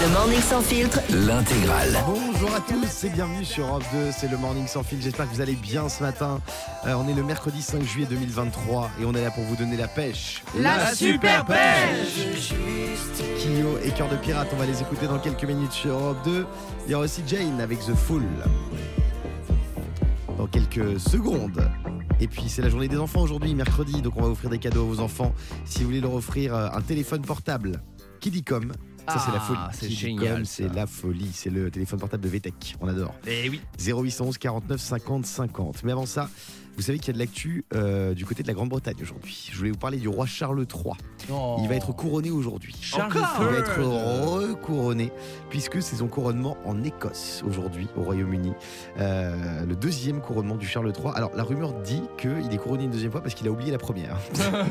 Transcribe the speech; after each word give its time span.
Le 0.00 0.08
Morning 0.08 0.40
Sans 0.40 0.62
Filtre, 0.62 0.98
L'intégrale. 1.10 1.96
Bonjour 2.06 2.52
à 2.54 2.60
tous 2.60 3.04
et 3.04 3.10
bienvenue 3.10 3.44
sur 3.44 3.66
Europe 3.66 3.84
2, 3.92 4.10
c'est 4.10 4.28
le 4.28 4.36
Morning 4.36 4.66
Sans 4.66 4.82
Fil, 4.82 5.00
j'espère 5.00 5.28
que 5.28 5.34
vous 5.34 5.40
allez 5.40 5.54
bien 5.54 5.88
ce 5.88 6.02
matin. 6.02 6.40
Euh, 6.86 6.94
on 6.94 7.06
est 7.06 7.14
le 7.14 7.22
mercredi 7.22 7.62
5 7.62 7.82
juillet 7.82 8.06
2023 8.10 8.90
et 9.00 9.04
on 9.04 9.12
est 9.12 9.22
là 9.22 9.30
pour 9.30 9.44
vous 9.44 9.56
donner 9.56 9.76
la 9.76 9.86
pêche. 9.86 10.42
La 10.58 10.94
super 10.94 11.44
pêche 11.44 12.52
Kyo 13.38 13.78
et 13.84 13.90
Cœur 13.90 14.08
de 14.08 14.16
Pirate, 14.16 14.48
on 14.54 14.56
va 14.56 14.66
les 14.66 14.80
écouter 14.80 15.06
dans 15.06 15.18
quelques 15.18 15.44
minutes 15.44 15.72
sur 15.72 15.92
Europe 15.92 16.18
2. 16.24 16.46
Il 16.86 16.92
y 16.92 16.94
aura 16.94 17.04
aussi 17.04 17.22
Jane 17.26 17.60
avec 17.60 17.78
The 17.80 17.94
Fool 17.94 18.24
dans 20.36 20.46
quelques 20.46 20.98
secondes. 20.98 21.70
Et 22.20 22.26
puis 22.26 22.44
c'est 22.48 22.62
la 22.62 22.68
journée 22.68 22.88
des 22.88 22.98
enfants 22.98 23.20
aujourd'hui, 23.20 23.54
mercredi, 23.54 24.02
donc 24.02 24.14
on 24.16 24.22
va 24.22 24.28
offrir 24.28 24.50
des 24.50 24.58
cadeaux 24.58 24.82
à 24.82 24.94
vos 24.94 25.00
enfants. 25.00 25.32
Si 25.64 25.80
vous 25.80 25.86
voulez 25.86 26.00
leur 26.00 26.14
offrir 26.14 26.54
euh, 26.54 26.68
un 26.72 26.80
téléphone 26.80 27.22
portable, 27.22 27.80
Kidicom, 28.20 28.72
ça 29.08 29.18
c'est 29.18 29.32
la 29.32 29.38
Ah, 29.38 29.40
folie. 29.40 29.60
c'est 29.72 29.90
génial, 29.90 30.46
c'est 30.46 30.72
la 30.74 30.86
folie, 30.86 31.30
c'est 31.32 31.50
le 31.50 31.70
téléphone 31.70 31.98
portable 31.98 32.22
de 32.22 32.28
VTech, 32.28 32.76
on 32.80 32.88
adore. 32.88 33.14
Eh 33.26 33.48
oui. 33.48 33.60
0811 33.78 34.36
49 34.38 34.80
50 34.80 35.26
50. 35.26 35.82
Mais 35.84 35.92
avant 35.92 36.06
ça, 36.06 36.28
vous 36.76 36.82
savez 36.82 36.98
qu'il 36.98 37.08
y 37.08 37.10
a 37.10 37.14
de 37.14 37.18
l'actu 37.18 37.64
euh, 37.74 38.14
du 38.14 38.24
côté 38.24 38.42
de 38.42 38.48
la 38.48 38.54
Grande-Bretagne 38.54 38.96
aujourd'hui. 39.02 39.48
Je 39.52 39.58
voulais 39.58 39.70
vous 39.70 39.76
parler 39.78 39.98
du 39.98 40.08
roi 40.08 40.24
Charles 40.26 40.64
III. 40.72 40.94
Il 41.62 41.68
va 41.68 41.74
être 41.74 41.92
couronné 41.92 42.30
aujourd'hui. 42.30 42.74
Charles 42.80 43.12
Il 43.14 43.20
va 43.44 43.50
III. 43.50 43.58
être 43.58 43.80
recouronné 43.82 45.12
puisque 45.50 45.82
c'est 45.82 45.96
son 45.96 46.08
couronnement 46.08 46.56
en 46.64 46.82
Écosse 46.82 47.42
aujourd'hui 47.46 47.86
au 47.96 48.02
Royaume-Uni. 48.02 48.52
Euh, 48.98 49.64
le 49.66 49.76
deuxième 49.76 50.20
couronnement 50.20 50.56
du 50.56 50.66
Charles 50.66 50.92
III. 50.96 51.12
Alors 51.14 51.30
la 51.36 51.42
rumeur 51.42 51.72
dit 51.74 52.02
qu'il 52.18 52.52
est 52.52 52.56
couronné 52.56 52.84
une 52.84 52.90
deuxième 52.90 53.12
fois 53.12 53.22
parce 53.22 53.34
qu'il 53.34 53.46
a 53.46 53.50
oublié 53.50 53.70
la 53.70 53.78
première. 53.78 54.16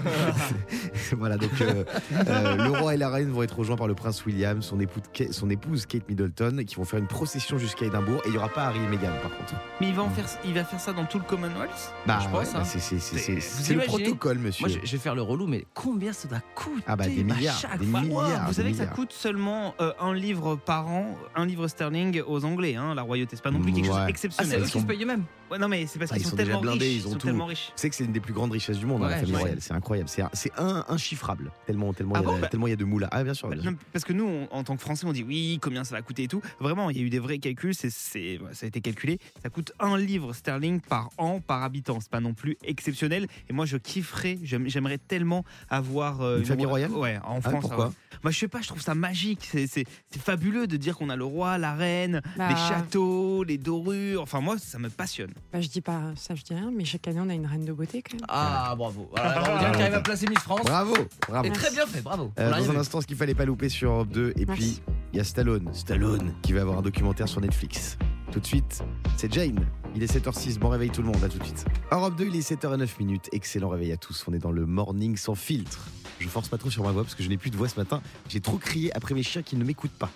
voilà 1.18 1.38
donc 1.38 1.52
euh, 1.62 1.84
euh, 2.28 2.56
le 2.56 2.70
roi 2.80 2.96
et 2.96 2.98
la 2.98 3.10
reine 3.10 3.30
vont 3.30 3.44
être 3.44 3.58
rejoints 3.58 3.78
par 3.78 3.88
le 3.88 3.96
prince 3.96 4.26
William, 4.26 4.62
son, 4.62 4.80
époux- 4.80 5.02
son 5.32 5.50
épouse 5.50 5.86
Kate 5.86 6.08
Middleton, 6.10 6.64
qui 6.66 6.76
vont 6.76 6.86
faire 6.86 7.00
une 7.00 7.08
procession 7.08 7.58
jusqu'à 7.58 7.86
Édimbourg. 7.86 8.22
Et 8.26 8.28
il 8.28 8.32
n'y 8.32 8.38
aura 8.38 8.50
pas 8.50 8.64
Harry 8.66 8.80
et 8.80 8.88
Meghan 8.88 9.12
par 9.22 9.36
contre. 9.38 9.54
Mais 9.82 9.90
il 9.90 9.96
va, 9.96 10.04
en 10.04 10.10
faire, 10.10 10.26
il 10.46 10.54
va 10.54 10.64
faire 10.64 10.80
ça 10.80 10.94
dans 10.94 11.06
tout 11.06 11.18
le 11.20 11.24
Commonwealth? 11.26 11.89
Bah, 12.06 12.20
Je 12.22 12.28
pense, 12.30 12.34
ouais, 12.40 12.48
hein. 12.50 12.52
bah, 12.60 12.64
c'est 12.66 12.80
c'est- 12.80 13.00
c'est- 13.00 13.18
c'est- 13.18 13.34
Vous 13.36 13.64
c'est 13.64 13.74
le 13.74 13.82
protocole, 13.82 14.38
monsieur. 14.40 14.66
Moi, 14.68 14.78
je, 14.84 14.92
vais 14.92 14.98
faire 14.98 15.16
le 15.16 15.22
relou, 15.22 15.48
mais 15.48 15.66
combien 15.74 16.14
ça 16.14 16.28
doit 16.28 16.42
coûter 16.56 16.84
Ah 16.88 16.96
bah, 16.96 17.08
des 17.08 17.22
à 17.22 17.24
milliards, 17.24 17.60
chaque 17.60 17.80
des 17.80 17.86
fois 17.86 18.02
milliards. 18.02 18.48
Vous 18.48 18.54
savez 18.54 18.72
que 18.72 18.78
ça 18.78 18.86
coûte 18.88 19.12
seulement 19.12 19.76
euh, 19.82 19.92
un 20.00 20.14
livre 20.14 20.56
par 20.56 20.88
an, 20.88 21.16
un 21.36 21.46
livre 21.46 21.68
sterling 21.68 22.22
aux 22.28 22.46
Anglais, 22.46 22.76
hein, 22.76 22.94
la 22.96 23.02
royauté. 23.02 23.36
C'est 23.36 23.42
pas 23.44 23.52
non 23.52 23.60
plus 23.60 23.72
quelque 23.74 23.86
chose 23.86 23.96
Ouais. 23.96 24.00
Ah, 24.00 24.02
c'est 24.02 24.08
d'exceptionnel. 24.08 24.62
eux 24.62 24.66
qui 24.66 24.72
sont- 24.72 24.80
se 24.82 24.86
payent 24.86 25.04
eux-mêmes 25.04 25.24
Ouais, 25.50 25.58
non, 25.58 25.68
mais 25.68 25.88
c'est 25.88 25.98
parce 26.00 26.12
Ah, 26.12 26.16
qu'ils 26.16 26.22
ils 26.22 26.26
sont, 26.26 26.30
sont 26.32 26.36
déjà 26.36 26.46
tellement 26.48 26.62
blindés, 26.62 26.86
riches. 26.86 26.96
ils 27.02 27.08
ont 27.08 27.12
sont 27.12 27.18
tout. 27.18 27.28
tellement 27.28 27.46
riches. 27.46 27.68
Tu 27.68 27.72
sais 27.76 27.90
que 27.90 27.96
c'est 27.96 28.06
une 28.06 28.12
des 28.12 28.20
plus 28.20 28.34
grandes 28.34 28.52
richesses 28.52 28.78
du 28.78 28.86
monde, 28.86 29.04
hein, 29.04 29.10
la 29.10 29.18
famille 29.18 29.36
royale. 29.36 29.58
C'est 29.62 29.74
incroyable. 29.74 30.10
C'est 30.10 30.22
un- 30.22 30.30
C'est 30.34 30.52
un, 30.58 30.86
inchiffrable. 30.90 31.52
Tellement, 31.66 31.92
tellement, 31.94 32.14
Ah 32.16 32.20
il 32.20 32.24
y 32.24 32.28
a, 32.28 32.32
bon, 32.32 32.40
bah- 32.40 32.48
tellement 32.48 32.68
il 32.68 32.70
y 32.72 32.74
a 32.74 32.76
de 32.78 32.86
moules. 32.86 33.08
Ah, 33.12 33.24
bien 33.24 33.34
sûr. 33.34 33.50
Bah, 33.50 33.56
bien 33.56 33.64
sûr. 33.64 33.72
non, 33.72 33.78
parce 33.92 34.06
que 34.06 34.14
nous, 34.14 34.26
on- 34.26 34.48
en 34.52 34.64
tant 34.64 34.76
que 34.76 34.82
Français, 34.82 35.06
on 35.06 35.12
dit 35.14 35.24
oui, 35.24 35.60
combien 35.62 35.84
ça 35.84 35.96
va 35.96 36.02
coûter 36.02 36.24
et 36.24 36.28
tout. 36.28 36.42
Vraiment, 36.60 36.90
il 36.90 36.98
y 36.98 37.00
a 37.00 37.04
eu 37.04 37.10
des 37.10 37.20
vrais 37.20 37.40
calculs, 37.40 37.74
c'est, 37.74 37.90
c'est- 37.90 38.40
ça 38.54 38.66
a 38.66 38.68
été 38.68 38.80
calculé. 38.82 39.20
Ça 39.42 39.50
coûte 39.50 39.72
un 39.80 39.98
livre 39.98 40.34
sterling 40.34 40.82
par 40.82 41.10
an, 41.18 41.40
par 41.42 41.64
habitant. 41.64 42.00
C'est 42.00 42.10
pas 42.12 42.20
non 42.22 42.34
plus 42.34 42.58
exceptionnel. 42.64 43.28
Et 43.50 43.54
moi, 43.54 43.66
je 43.66 43.78
kifferais, 43.78 44.38
j'aime- 44.44 44.68
j'aimerais 44.68 44.98
tellement 45.00 45.44
avoir 45.70 46.22
euh, 46.22 46.40
Une 46.40 46.46
famille 46.46 46.66
royale? 46.66 46.92
Ouais, 46.92 47.18
en 47.26 47.38
Ah, 47.38 47.50
France. 47.50 47.62
pourquoi? 47.62 47.88
ouais. 47.88 47.94
Moi, 48.24 48.32
je 48.32 48.40
sais 48.40 48.48
pas, 48.48 48.62
je 48.62 48.68
trouve 48.68 48.82
ça 48.82 48.96
magique. 48.96 49.48
C'est, 49.52 49.68
c'est- 49.68 49.86
c'est 50.12 50.22
fabuleux 50.22 50.68
de 50.68 50.78
dire 50.78 50.96
qu'on 50.98 51.10
a 51.10 51.16
le 51.16 51.24
roi, 51.26 51.58
la 51.58 51.74
reine, 51.74 52.22
Bah. 52.38 52.50
les 52.50 52.56
châteaux, 52.56 53.44
les 53.44 53.58
dorures. 53.58 54.22
Enfin, 54.22 54.42
moi, 54.42 54.58
ça 54.58 54.78
me 54.80 54.90
passionne. 54.90 55.32
Bah, 55.52 55.62
je 55.62 55.68
dis 55.68 55.82
pas 55.82 56.02
ça, 56.16 56.36
je 56.36 56.44
dis 56.44 56.54
rien, 56.54 56.72
mais 56.76 56.86
chaque 56.86 57.08
année 57.08 57.20
on 57.22 57.30
a 57.30 57.34
une 57.34 57.46
reine 57.46 57.66
de 57.66 57.74
beauté 57.74 58.02
quand 58.02 58.16
même. 58.18 58.26
Ah, 58.30 58.74
bravo. 58.78 59.10
Voilà, 59.12 59.56
on 59.56 59.58
dirait 59.60 59.72
qu'il 59.72 59.82
arrive 59.82 59.96
à 59.96 60.02
placer 60.02 60.28
Miss 60.28 60.40
France. 60.40 60.62
Bravo, 60.66 60.96
bravo. 61.28 61.48
Et 61.48 61.52
très 61.52 61.72
bien 61.72 61.86
fait, 61.86 62.02
bravo. 62.02 62.32
Euh, 62.40 62.52
dans 62.52 62.72
un 62.72 62.76
instant, 62.76 63.02
ce 63.02 63.08
qu'il 63.08 63.18
fallait 63.18 63.36
pas 63.36 63.46
louper 63.46 63.70
sur 63.70 63.92
Europe 63.92 64.10
2. 64.10 64.34
Et 64.36 64.46
Merci. 64.46 64.82
puis, 64.82 64.94
il 65.14 65.18
y 65.18 65.20
a 65.20 65.24
Stallone. 65.24 65.70
Stallone 65.74 66.34
qui 66.42 66.54
va 66.54 66.62
avoir 66.62 66.78
un 66.78 66.82
documentaire 66.82 67.28
sur 67.28 67.42
Netflix. 67.42 67.98
Tout 68.32 68.40
de 68.40 68.46
suite, 68.46 68.84
c'est 69.18 69.34
Jane. 69.34 69.66
Il 69.96 70.04
est 70.04 70.16
7h06. 70.16 70.60
Bon 70.60 70.70
réveil 70.70 70.92
tout 70.92 71.02
le 71.02 71.08
monde. 71.08 71.24
À 71.24 71.30
tout 71.30 71.40
de 71.40 71.44
suite. 71.44 71.66
Europe 71.92 72.16
2, 72.16 72.26
il 72.28 72.36
est 72.36 72.48
7h09 72.48 72.88
minutes. 73.00 73.28
Excellent 73.32 73.70
réveil 73.70 73.92
à 73.92 73.98
tous. 73.98 74.24
On 74.28 74.34
est 74.34 74.40
dans 74.40 74.52
le 74.52 74.68
morning 74.68 75.18
sans 75.18 75.34
filtre. 75.34 75.88
Je 76.20 76.28
force 76.28 76.48
pas 76.48 76.58
trop 76.60 76.70
sur 76.70 76.84
ma 76.84 76.92
voix 76.92 77.02
parce 77.04 77.16
que 77.16 77.24
je 77.24 77.30
n'ai 77.30 77.38
plus 77.38 77.50
de 77.50 77.58
voix 77.58 77.68
ce 77.70 77.80
matin. 77.80 78.02
J'ai 78.28 78.40
trop 78.40 78.58
crié 78.58 78.96
après 78.96 79.16
mes 79.16 79.24
chiens 79.24 79.42
qui 79.42 79.56
ne 79.56 79.64
m'écoutent 79.64 79.98
pas. 79.98 80.12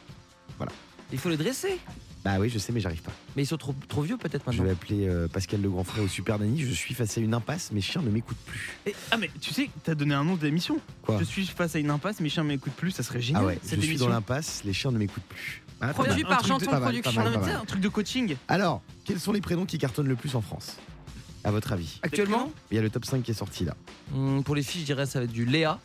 Il 1.11 1.17
faut 1.19 1.29
les 1.29 1.37
dresser. 1.37 1.79
Bah 2.23 2.35
oui, 2.39 2.49
je 2.49 2.57
sais, 2.57 2.71
mais 2.71 2.79
j'arrive 2.79 3.01
pas. 3.01 3.11
Mais 3.35 3.43
ils 3.43 3.45
sont 3.45 3.57
trop, 3.57 3.75
trop 3.89 4.01
vieux 4.01 4.15
peut-être 4.17 4.43
Je 4.45 4.51
maintenant. 4.51 4.63
vais 4.63 4.71
appeler 4.71 5.07
euh, 5.09 5.27
Pascal 5.27 5.61
le 5.61 5.69
grand 5.69 5.83
frère 5.83 6.03
au 6.03 6.07
Super 6.07 6.39
Nanny. 6.39 6.61
Je 6.61 6.71
suis 6.71 6.93
face 6.93 7.17
à 7.17 7.21
une 7.21 7.33
impasse. 7.33 7.71
Mes 7.73 7.81
chiens 7.81 8.01
ne 8.01 8.09
m'écoutent 8.09 8.37
plus. 8.45 8.77
Et- 8.85 8.95
ah, 9.11 9.17
mais 9.17 9.29
tu 9.41 9.53
sais, 9.53 9.69
t'as 9.83 9.93
donné 9.93 10.13
un 10.15 10.23
nom 10.23 10.35
d'émission. 10.37 10.79
Quoi 11.01 11.17
Je 11.19 11.25
suis 11.25 11.45
face 11.45 11.75
à 11.75 11.79
une 11.79 11.89
impasse, 11.89 12.21
mes 12.21 12.29
chiens 12.29 12.43
m'écoutent 12.45 12.73
plus, 12.73 12.91
ça 12.91 13.03
serait 13.03 13.19
génial. 13.21 13.41
Ah 13.43 13.47
ouais, 13.47 13.59
je 13.63 13.67
cette 13.69 13.79
suis 13.81 13.89
émission. 13.89 14.05
dans 14.07 14.13
l'impasse. 14.13 14.61
Les 14.63 14.71
chiens 14.73 14.91
ne 14.91 14.97
m'écoutent 14.97 15.23
plus. 15.23 15.63
Ah, 15.81 15.87
pas 15.87 15.93
Produit 15.95 16.23
mal. 16.23 16.29
par 16.31 16.37
truc 16.43 16.47
de- 16.47 16.59
Janton 16.59 16.65
pas 16.65 16.71
mal, 16.79 16.81
pas 17.01 17.11
Production. 17.11 17.23
mal, 17.23 17.39
tu 17.43 17.45
sais, 17.49 17.55
un 17.55 17.65
truc 17.65 17.81
de 17.81 17.89
coaching. 17.89 18.35
Alors, 18.47 18.81
quels 19.03 19.19
sont 19.19 19.33
les 19.33 19.41
prénoms 19.41 19.65
qui 19.65 19.77
cartonnent 19.77 20.07
le 20.07 20.15
plus 20.15 20.33
en 20.35 20.41
France? 20.41 20.77
À 21.43 21.51
votre 21.51 21.73
avis? 21.73 21.99
Actuellement, 22.03 22.53
Il 22.71 22.75
y 22.75 22.79
a 22.79 22.81
le 22.81 22.89
top 22.89 23.03
5 23.03 23.21
qui 23.21 23.31
est 23.31 23.33
sorti 23.33 23.65
là. 23.65 23.75
hum, 24.15 24.41
pour 24.45 24.55
les 24.55 24.63
filles, 24.63 24.79
je 24.79 24.85
dirais 24.85 25.05
ça 25.05 25.19
va 25.19 25.25
être 25.25 25.31
du 25.33 25.43
Léa. 25.45 25.77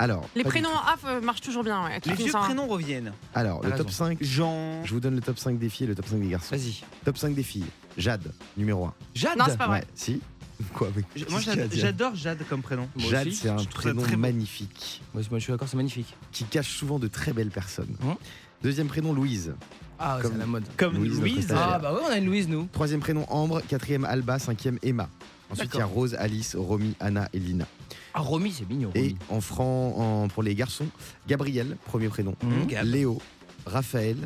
Alors, 0.00 0.28
Les 0.36 0.44
prénoms 0.44 0.70
en 0.70 0.92
AF 0.92 1.00
euh, 1.06 1.20
marchent 1.20 1.40
toujours 1.40 1.64
bien. 1.64 1.84
Ouais. 1.84 2.00
Les 2.06 2.14
vieux 2.14 2.32
prénoms 2.32 2.68
reviennent. 2.68 3.12
Alors, 3.34 3.62
le 3.64 3.70
top 3.70 3.88
raison. 3.88 4.06
5, 4.06 4.18
Jean. 4.20 4.84
je 4.84 4.94
vous 4.94 5.00
donne 5.00 5.16
le 5.16 5.20
top 5.20 5.38
5 5.38 5.58
des 5.58 5.68
filles 5.68 5.84
et 5.86 5.88
le 5.88 5.96
top 5.96 6.06
5 6.06 6.20
des 6.20 6.28
garçons. 6.28 6.54
Vas-y. 6.54 6.82
Top 7.04 7.18
5 7.18 7.34
des 7.34 7.42
filles. 7.42 7.66
Jade, 7.96 8.32
numéro 8.56 8.86
1. 8.86 8.94
Jade. 9.16 9.36
Non, 9.36 9.44
c'est 9.48 9.58
pas 9.58 9.66
vrai. 9.66 9.80
Ouais, 9.80 9.86
si 9.96 10.20
Quoi 10.74 10.88
mais 10.94 11.02
Moi, 11.28 11.40
j'adore 11.72 12.14
Jade 12.14 12.38
comme 12.48 12.62
prénom. 12.62 12.88
Moi 12.96 13.10
Jade, 13.10 13.32
c'est 13.32 13.48
un 13.48 13.56
prénom 13.56 14.02
très 14.02 14.16
magnifique 14.16 15.02
Moi, 15.14 15.22
je 15.22 15.38
suis 15.38 15.52
d'accord, 15.52 15.68
c'est 15.68 15.76
magnifique. 15.76 16.14
qui 16.30 16.44
cache 16.44 16.70
souvent 16.70 17.00
de 17.00 17.08
très 17.08 17.32
belles 17.32 17.50
personnes. 17.50 17.96
Hum. 18.02 18.14
Deuxième 18.62 18.86
prénom, 18.86 19.12
Louise. 19.12 19.54
Ah, 19.98 20.18
Comme- 20.22 20.38
la 20.38 20.46
mode. 20.46 20.64
Comme 20.76 20.94
Louise. 20.94 21.52
Ah, 21.52 21.78
bah 21.80 21.92
ouais, 21.92 22.00
on 22.08 22.10
a 22.10 22.18
une 22.18 22.26
Louise, 22.26 22.48
nous. 22.48 22.68
Troisième 22.72 23.00
prénom, 23.00 23.24
Ambre. 23.28 23.62
Quatrième, 23.66 24.04
Alba. 24.04 24.38
Cinquième, 24.38 24.78
Emma. 24.82 25.08
Ensuite, 25.50 25.70
il 25.74 25.78
y 25.78 25.80
a 25.80 25.86
Rose, 25.86 26.14
Alice, 26.14 26.54
Romy, 26.56 26.94
Anna 27.00 27.28
et 27.32 27.38
Lina. 27.40 27.66
Ah, 28.14 28.20
Romy, 28.20 28.52
c'est 28.52 28.68
mignon. 28.68 28.90
Et 28.94 29.00
Romy. 29.00 29.16
en 29.30 29.40
franc, 29.40 29.94
en- 30.24 30.28
pour 30.28 30.42
les 30.42 30.54
garçons, 30.54 30.86
Gabriel, 31.28 31.76
premier 31.86 32.08
prénom. 32.08 32.34
Gab. 32.66 32.84
Léo, 32.86 33.20
Raphaël, 33.66 34.16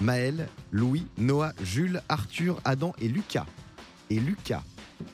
Maël, 0.00 0.48
Louis, 0.72 1.06
Noah, 1.18 1.52
Jules, 1.62 2.00
Arthur, 2.08 2.60
Adam 2.64 2.94
et 3.00 3.08
Lucas. 3.08 3.46
Et 4.10 4.20
Lucas. 4.20 4.62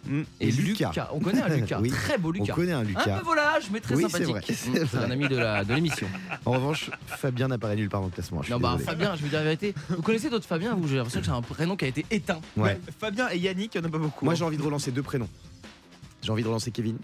Mm. 0.07 0.23
Et 0.41 0.51
Lucas. 0.53 1.09
On 1.13 1.19
connaît 1.21 1.41
un 1.43 1.49
Lucas. 1.57 1.79
Oui. 1.81 1.89
Très 1.91 2.19
beau 2.19 2.29
On 2.29 2.33
Lucas. 2.33 2.53
connaît 2.55 2.73
un 2.73 2.81
Un 2.81 2.85
Lucas. 2.85 3.19
peu 3.19 3.25
volage, 3.25 3.65
mais 3.73 3.81
très 3.81 3.95
Oui, 3.97 4.03
sympathique. 4.03 4.29
vrai, 4.29 4.45
c'est 4.87 4.97
un 4.99 5.11
ami 5.11 5.27
de 5.29 5.37
la- 5.37 5.65
de 5.65 5.75
l'émission. 5.75 6.07
En 6.45 6.53
revanche, 6.53 6.91
Fabien 7.07 7.49
n'apparaît 7.49 7.77
nulle 7.77 7.89
part 7.89 8.01
dans 8.01 8.07
le 8.07 8.13
classement. 8.13 8.43
Non, 8.51 8.59
bah, 8.61 8.73
désolé. 8.73 8.85
Fabien, 8.85 9.11
je 9.17 9.19
vais 9.19 9.23
vous 9.25 9.29
dire 9.31 9.39
la 9.39 9.45
vérité. 9.45 9.75
Vous 9.89 10.03
connaissez 10.03 10.31
d'autres 10.31 10.47
Fabien 10.47 10.75
Vous, 10.75 10.87
j'ai 10.87 10.97
l'impression 10.97 11.21
que 11.21 11.27
c'est 11.27 11.33
un 11.33 11.43
prénom 11.43 11.77
qui 11.77 11.85
a 11.87 11.89
été 11.89 12.05
éteint. 12.11 12.41
Ouais. 12.57 12.79
Fabien 13.01 13.29
et 13.33 13.39
Yannick, 13.39 13.75
il 13.75 13.81
n'y 13.81 13.87
en 13.87 13.89
a 13.89 13.93
pas 13.93 13.99
beaucoup. 13.99 14.25
Moi, 14.25 14.35
j'ai 14.35 14.45
envie 14.45 14.57
de 14.57 14.63
relancer 14.63 14.93
deux 14.93 15.03
prénoms. 15.03 15.29
J'ai 16.23 16.31
envie 16.31 16.43
de 16.43 16.49
relancer 16.49 16.71
Kevin 16.71 16.99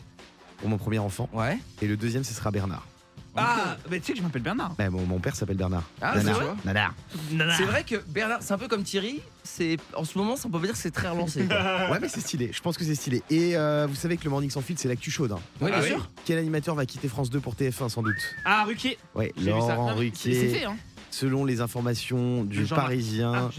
pour 0.58 0.69
mon 0.69 0.78
premier 0.78 0.98
enfant. 0.98 1.28
Ouais. 1.32 1.58
Et 1.82 1.86
le 1.86 1.96
deuxième, 1.96 2.24
ce 2.24 2.34
sera 2.34 2.50
Bernard. 2.50 2.86
Ah, 3.41 3.76
mais 3.88 4.00
tu 4.00 4.06
sais 4.06 4.12
que 4.14 4.19
je 4.19 4.24
m'appelle 4.24 4.42
Bernard. 4.42 4.74
Bah, 4.76 4.91
mon, 4.91 5.06
mon 5.06 5.20
père 5.20 5.36
s'appelle 5.36 5.56
Bernard. 5.56 5.84
Ah, 6.02 6.14
c'est 6.16 6.24
Nanar. 6.24 6.41
vrai 6.41 6.54
Nanar. 6.64 7.56
C'est 7.56 7.62
vrai 7.64 7.84
que 7.84 7.96
Bernard, 8.08 8.38
c'est 8.42 8.52
un 8.52 8.58
peu 8.58 8.66
comme 8.66 8.82
Thierry. 8.82 9.20
C'est 9.44 9.76
en 9.94 10.02
ce 10.04 10.19
moment, 10.19 10.34
ça, 10.34 10.48
on 10.48 10.50
peut 10.50 10.58
pas 10.58 10.64
dire 10.66 10.72
que 10.74 10.80
c'est 10.80 10.91
très 10.91 11.08
relancé. 11.08 11.44
quoi. 11.46 11.56
Ouais, 11.92 11.98
mais 12.00 12.08
c'est 12.08 12.20
stylé. 12.20 12.50
Je 12.52 12.60
pense 12.60 12.76
que 12.76 12.82
c'est 12.84 12.96
stylé. 12.96 13.22
Et 13.30 13.56
euh, 13.56 13.86
vous 13.88 13.94
savez 13.94 14.16
que 14.16 14.24
le 14.24 14.30
Morning 14.30 14.50
Sans 14.50 14.60
Fil, 14.60 14.76
c'est 14.76 14.88
l'actu 14.88 15.12
chaude. 15.12 15.30
hein. 15.32 15.38
Oui, 15.60 15.69
bien 15.70 15.78
Ah 15.78 15.82
oui. 15.82 15.88
sûr. 15.91 16.10
Quel 16.24 16.38
animateur 16.38 16.75
va 16.75 16.84
quitter 16.84 17.06
France 17.06 17.30
2 17.30 17.38
pour 17.38 17.54
TF1 17.54 17.88
sans 17.90 18.02
doute? 18.02 18.16
Ah, 18.44 18.64
Ruquier. 18.66 18.98
Ouais, 19.14 19.32
J'ai 19.36 19.52
vu 19.52 19.60
ça. 19.60 19.75
Laurent 19.76 19.94
mais 19.96 20.10
c'est- 20.14 20.30
Ruquier. 20.30 20.48
fait, 20.48 20.64
hein. 20.64 20.76
Selon 21.10 21.44
les 21.44 21.60
informations 21.60 22.44
du. 22.44 22.64
Parisien 22.64 23.32
Ah, 23.34 23.50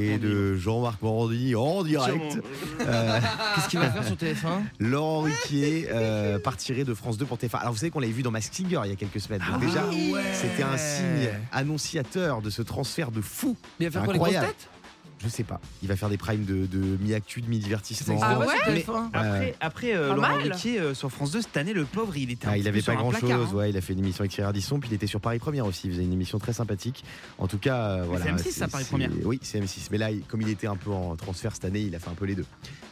et 0.00 0.18
de 0.18 0.54
Jean-Marc 0.56 1.02
Morandi 1.02 1.54
en 1.54 1.82
direct, 1.82 2.38
euh, 2.80 3.20
Qu'est-ce 3.54 3.68
qu'il 3.68 3.78
va 3.78 3.90
faire 3.90 4.04
sur 4.04 4.16
TF1 4.16 4.62
Laurent 4.80 5.20
Ruquier 5.22 5.88
euh, 5.90 6.38
partirait 6.38 6.84
de 6.84 6.94
France 6.94 7.18
2 7.18 7.26
pour 7.26 7.36
TF1. 7.38 7.58
Alors 7.58 7.72
vous 7.72 7.78
savez 7.78 7.90
qu'on 7.90 8.00
l'avait 8.00 8.12
vu 8.12 8.22
dans 8.22 8.30
Mask 8.30 8.54
Singer 8.54 8.80
il 8.84 8.90
y 8.90 8.92
a 8.92 8.96
quelques 8.96 9.20
semaines. 9.20 9.42
Donc 9.50 9.60
déjà, 9.60 9.84
c'était 10.32 10.62
un 10.62 10.76
signe 10.78 11.28
annonciateur 11.52 12.40
de 12.42 12.50
ce 12.50 12.62
transfert 12.62 13.10
de 13.10 13.20
fou. 13.20 13.56
Il 13.78 13.86
va 13.86 13.92
faire 13.92 14.04
quoi 14.04 14.12
les 14.12 14.18
grosses 14.18 14.28
Incroyable. 14.30 14.56
têtes? 14.58 14.68
Je 15.22 15.28
sais 15.28 15.44
pas. 15.44 15.60
Il 15.82 15.88
va 15.88 15.96
faire 15.96 16.10
des 16.10 16.18
primes 16.18 16.44
de, 16.44 16.66
de 16.66 16.78
mi-actu, 17.00 17.40
de 17.40 17.48
mi-divertissement. 17.48 18.18
Ah 18.22 18.38
ouais 18.38 18.46
sur 18.46 18.72
Mais- 18.72 18.80
TF1 18.80 19.08
Après, 19.14 19.54
après 19.60 19.94
euh, 19.96 20.14
Laurent. 20.14 20.34
Ruquier 20.42 20.78
euh, 20.78 20.92
sur 20.94 21.10
France 21.10 21.30
2 21.30 21.40
cette 21.40 21.56
année, 21.56 21.72
le 21.72 21.84
pauvre, 21.86 22.14
il 22.16 22.30
était 22.30 22.46
un 22.46 22.50
Ah, 22.50 22.52
petit 22.52 22.60
il 22.60 22.62
peu 22.64 22.68
avait 22.68 22.80
sur 22.82 22.92
pas 22.92 22.98
un 22.98 23.02
grand 23.02 23.10
placard, 23.10 23.30
chose, 23.40 23.48
hein. 23.52 23.56
ouais, 23.56 23.70
il 23.70 23.76
a 23.76 23.80
fait 23.80 23.94
une 23.94 24.00
émission 24.00 24.20
avec 24.22 24.32
Thierry 24.32 24.46
Ardisson, 24.48 24.78
puis 24.78 24.90
il 24.90 24.94
était 24.94 25.06
sur 25.06 25.20
Paris 25.20 25.38
Première 25.38 25.64
aussi, 25.64 25.86
il 25.86 25.92
faisait 25.92 26.04
une 26.04 26.12
émission 26.12 26.38
très 26.38 26.52
sympathique. 26.52 27.02
En 27.38 27.48
tout 27.48 27.58
cas, 27.58 27.76
euh, 27.76 28.04
voilà. 28.06 28.26
c'est 28.36 28.50
M6 28.50 28.52
ça, 28.52 28.68
Paris 28.68 28.84
Première 28.88 29.10
Oui, 29.24 29.38
c'est 29.42 29.58
M6. 29.58 29.88
Mais 29.90 29.98
là, 29.98 30.08
comme 30.28 30.42
il 30.42 30.50
était 30.50 30.66
un 30.66 30.76
peu 30.76 30.90
en 30.90 31.16
transfert 31.16 31.52
cette 31.54 31.64
année, 31.64 31.80
il 31.80 31.94
a 31.94 31.98
fait 31.98 32.10
un 32.10 32.14
peu 32.14 32.26
les 32.26 32.34
deux. 32.34 32.46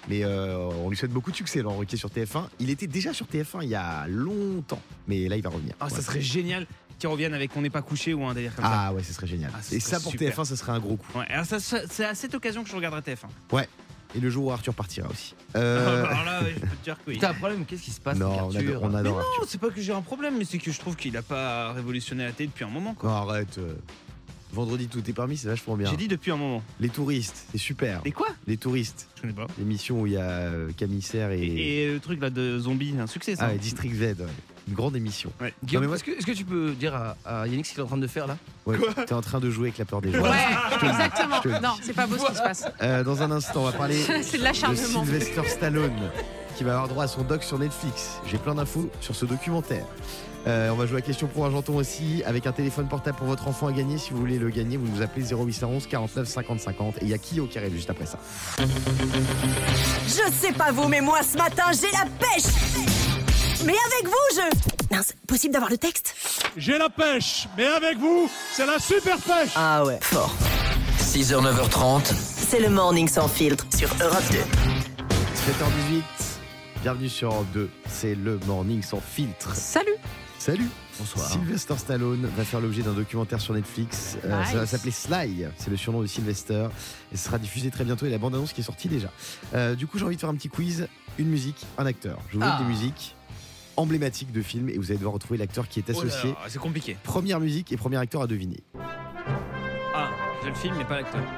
Mais 0.08 0.24
euh, 0.24 0.56
on 0.82 0.88
lui 0.90 0.96
souhaite 0.96 1.12
beaucoup 1.12 1.30
de 1.30 1.36
succès, 1.36 1.60
Laurent 1.62 1.76
Ruquier 1.78 1.98
sur 1.98 2.08
TF1. 2.08 2.44
Il 2.58 2.70
était 2.70 2.86
déjà 2.86 3.12
sur 3.12 3.26
TF1 3.26 3.62
il 3.62 3.68
y 3.68 3.74
a 3.74 4.06
longtemps, 4.08 4.80
mais 5.08 5.28
là, 5.28 5.36
il 5.36 5.42
va 5.42 5.50
revenir. 5.50 5.74
Ah, 5.80 5.88
ça 5.90 5.96
Ouais. 5.96 6.02
serait 6.02 6.20
génial 6.22 6.66
qu'ils 6.98 7.08
reviennent 7.08 7.34
avec 7.34 7.50
On 7.56 7.60
n'est 7.62 7.70
pas 7.70 7.82
couché 7.82 8.14
ou 8.14 8.24
un 8.26 8.34
délire 8.34 8.54
comme 8.54 8.64
ça. 8.64 8.70
Ah 8.86 8.92
ouais, 8.94 9.02
ce 9.02 9.12
serait 9.12 9.26
génial. 9.26 9.50
Ah, 9.54 9.58
ce 9.62 9.74
Et 9.74 9.80
serait 9.80 9.96
ça 9.96 10.00
pour 10.00 10.12
super. 10.12 10.34
TF1, 10.36 10.44
ce 10.44 10.56
serait 10.56 10.72
un 10.72 10.78
gros 10.80 10.96
coup. 10.96 11.18
Ouais, 11.18 11.26
alors 11.28 11.46
ça, 11.46 11.60
ça- 11.60 11.82
c'est 11.90 12.04
à 12.04 12.14
cette 12.14 12.34
occasion 12.34 12.62
que 12.64 12.70
je 12.70 12.76
regarderai 12.76 13.00
TF1. 13.02 13.64
Et 14.16 14.20
le 14.20 14.30
jour 14.30 14.44
où 14.46 14.52
Arthur 14.52 14.74
partira 14.74 15.08
aussi. 15.10 15.34
Euh, 15.56 16.04
Alors 16.08 16.24
là, 16.24 16.42
ouais, 16.42 16.54
je 16.54 16.60
peux 16.60 16.66
te 16.68 16.84
dire 16.84 16.94
que 16.96 17.10
oui. 17.10 17.18
T'as 17.20 17.30
un 17.30 17.34
problème, 17.34 17.64
qu'est-ce 17.64 17.82
qui 17.82 17.90
se 17.90 18.00
passe 18.00 18.16
non, 18.16 18.28
on 18.28 18.50
avec 18.50 18.68
adore, 18.68 18.74
Arthur 18.74 18.82
on 18.84 18.94
adore 18.94 19.12
Non, 19.14 19.18
Arthur. 19.18 19.44
c'est 19.48 19.60
pas 19.60 19.70
que 19.70 19.80
j'ai 19.80 19.92
un 19.92 20.02
problème, 20.02 20.36
mais 20.38 20.44
c'est 20.44 20.58
que 20.58 20.70
je 20.70 20.78
trouve 20.78 20.94
qu'il 20.94 21.16
a 21.16 21.22
pas 21.22 21.72
révolutionné 21.72 22.22
la 22.24 22.30
télé 22.30 22.46
depuis 22.46 22.64
un 22.64 22.68
moment. 22.70 22.94
Quoi. 22.94 23.10
Non, 23.10 23.16
arrête. 23.28 23.58
euh, 23.58 23.74
Vendredi, 24.52 24.86
tout 24.86 25.02
est 25.10 25.12
permis, 25.12 25.36
c'est 25.36 25.48
vachement 25.48 25.76
bien. 25.76 25.90
J'ai 25.90 25.96
dit 25.96 26.06
depuis 26.06 26.30
un 26.30 26.36
moment. 26.36 26.62
Les 26.78 26.88
touristes, 26.90 27.44
c'est 27.50 27.58
super. 27.58 28.00
Et 28.04 28.12
quoi? 28.12 28.28
Les 28.46 28.56
touristes, 28.56 29.08
Je 29.16 29.22
connais 29.22 29.32
pas. 29.32 29.48
l'émission 29.58 30.00
où 30.02 30.06
il 30.06 30.12
y 30.12 30.16
a 30.16 30.20
euh, 30.30 30.70
Camille 30.76 31.02
Serre 31.02 31.32
et. 31.32 31.42
Et, 31.42 31.82
et 31.82 31.92
le 31.92 31.98
truc 31.98 32.20
là 32.20 32.30
de 32.30 32.56
zombie, 32.60 32.94
un 33.00 33.08
succès 33.08 33.34
ça. 33.34 33.46
Ah, 33.46 33.48
ouais, 33.52 33.58
District 33.58 33.96
Z, 33.96 34.00
ouais. 34.00 34.26
Une 34.68 34.74
grande 34.74 34.96
émission. 34.96 35.30
Guillaume, 35.40 35.52
Non, 35.62 35.80
mais 35.80 35.86
moi- 35.86 35.96
est-ce 35.96 36.26
que, 36.26 36.32
tu 36.32 36.44
peux 36.44 36.72
dire 36.72 36.94
à, 36.94 37.16
à 37.24 37.46
Yannick 37.46 37.66
ce 37.66 37.72
qu'il 37.72 37.80
est 37.80 37.84
en 37.84 37.86
train 37.86 37.96
de 37.98 38.06
faire 38.06 38.26
là 38.26 38.36
Ouais, 38.66 38.78
T'es 39.06 39.12
en 39.12 39.20
train 39.20 39.40
de 39.40 39.50
jouer 39.50 39.68
avec 39.68 39.78
la 39.78 39.84
peur 39.84 40.00
des 40.00 40.12
gens. 40.12 40.22
Ouais, 40.22 40.30
exactement. 40.82 41.60
Non, 41.62 41.74
c'est 41.82 41.92
pas 41.92 42.06
beau 42.06 42.16
ce 42.18 42.26
qui 42.30 42.34
se 42.36 42.42
passe. 42.42 42.64
Euh, 42.82 43.04
dans 43.04 43.22
un 43.22 43.30
instant, 43.30 43.60
on 43.62 43.64
va 43.66 43.72
parler 43.72 43.96
de. 44.08 44.22
Sylvester 44.22 45.42
Stallone 45.48 46.10
qui 46.56 46.64
va 46.64 46.72
avoir 46.74 46.88
droit 46.88 47.04
à 47.04 47.08
son 47.08 47.22
doc 47.22 47.42
sur 47.42 47.58
Netflix. 47.58 48.20
J'ai 48.26 48.38
plein 48.38 48.54
d'infos 48.54 48.88
sur 49.00 49.14
ce 49.14 49.26
documentaire. 49.26 49.84
Euh, 50.46 50.68
on 50.70 50.76
va 50.76 50.84
jouer 50.86 50.98
à 50.98 51.00
question 51.00 51.26
pour 51.26 51.46
Argenton 51.46 51.74
aussi 51.76 52.22
avec 52.26 52.46
un 52.46 52.52
téléphone 52.52 52.86
portable 52.86 53.16
pour 53.16 53.26
votre 53.26 53.48
enfant 53.48 53.66
à 53.66 53.72
gagner. 53.72 53.96
Si 53.96 54.10
vous 54.10 54.18
voulez 54.18 54.38
le 54.38 54.50
gagner, 54.50 54.76
vous 54.76 54.86
nous 54.86 55.00
appelez 55.02 55.24
0811 55.32 55.86
49 55.86 56.28
50 56.28 56.60
50 56.60 56.96
et 56.98 57.04
il 57.04 57.08
y 57.08 57.14
a 57.14 57.18
Kyo 57.18 57.46
qui 57.46 57.56
arrive 57.58 57.72
juste 57.74 57.88
après 57.88 58.04
ça? 58.06 58.18
Je 60.06 60.30
sais 60.32 60.52
pas 60.52 60.70
vous, 60.70 60.86
mais 60.88 61.00
moi 61.00 61.20
ce 61.22 61.38
matin 61.38 61.64
j'ai 61.72 61.90
la 61.92 62.04
pêche 62.18 62.44
Mais 63.64 63.72
avec 63.72 64.06
vous 64.06 64.12
je... 64.36 64.94
Mince, 64.94 65.14
possible 65.26 65.52
d'avoir 65.52 65.70
le 65.70 65.78
texte 65.78 66.14
J'ai 66.56 66.78
la 66.78 66.88
pêche, 66.90 67.48
mais 67.56 67.66
avec 67.66 67.98
vous, 67.98 68.28
c'est 68.52 68.66
la 68.66 68.78
super 68.78 69.16
pêche 69.18 69.50
Ah 69.56 69.84
ouais, 69.84 69.98
fort. 70.02 70.34
6h, 71.00 71.42
9h30, 71.42 72.12
C'est 72.14 72.60
le 72.60 72.68
morning 72.68 73.08
sans 73.08 73.28
filtre 73.28 73.66
sur 73.76 73.88
Europe 74.00 74.22
2. 74.30 74.38
7h18, 74.38 76.02
bienvenue 76.82 77.08
sur 77.08 77.32
Europe 77.32 77.46
2. 77.54 77.70
C'est 77.88 78.14
le 78.14 78.38
morning 78.46 78.82
sans 78.82 79.00
filtre. 79.00 79.54
Salut. 79.54 79.94
Salut 80.38 80.68
Bonsoir. 80.98 81.28
Sylvester 81.28 81.74
Stallone 81.78 82.28
va 82.36 82.44
faire 82.44 82.60
l'objet 82.60 82.82
d'un 82.82 82.92
documentaire 82.92 83.40
sur 83.40 83.54
Netflix. 83.54 84.16
Euh, 84.24 84.40
Nice. 84.40 84.50
ça 84.52 84.58
va 84.58 84.66
s'appeler 84.66 84.92
Sly, 84.92 85.46
c'est 85.58 85.70
le 85.70 85.76
surnom 85.76 86.02
de 86.02 86.06
Sylvester. 86.06 86.68
Et 87.12 87.16
ce 87.16 87.24
sera 87.24 87.38
diffusé 87.38 87.70
très 87.70 87.84
bientôt 87.84 88.06
et 88.06 88.10
la 88.10 88.18
bande-annonce 88.18 88.52
qui 88.52 88.60
est 88.60 88.64
sortie 88.64 88.88
déjà. 88.88 89.08
Euh, 89.54 89.74
du 89.74 89.86
coup, 89.88 89.98
j'ai 89.98 90.04
envie 90.04 90.14
de 90.16 90.20
faire 90.20 90.30
un 90.30 90.34
petit 90.36 90.48
quiz. 90.50 90.86
Une 91.18 91.28
musique, 91.28 91.64
un 91.78 91.86
acteur. 91.86 92.18
Je 92.28 92.34
vous 92.34 92.40
donne 92.40 92.52
Ah. 92.54 92.58
des 92.62 92.68
musiques 92.68 93.16
emblématiques 93.76 94.32
de 94.32 94.42
films 94.42 94.68
et 94.70 94.78
vous 94.78 94.90
allez 94.90 94.98
devoir 94.98 95.14
retrouver 95.14 95.38
l'acteur 95.38 95.68
qui 95.68 95.80
est 95.80 95.84
Oh 95.88 95.92
associé. 95.92 96.34
c'est 96.48 96.58
compliqué. 96.58 96.96
Première 97.02 97.40
musique 97.40 97.72
et 97.72 97.76
premier 97.76 97.96
acteur 97.96 98.22
à 98.22 98.26
deviner. 98.26 98.60
Ah, 99.94 100.10
j'ai 100.42 100.48
le 100.50 100.54
film 100.54 100.74
mais 100.78 100.84
pas 100.84 100.96
l'acteur. 100.96 101.20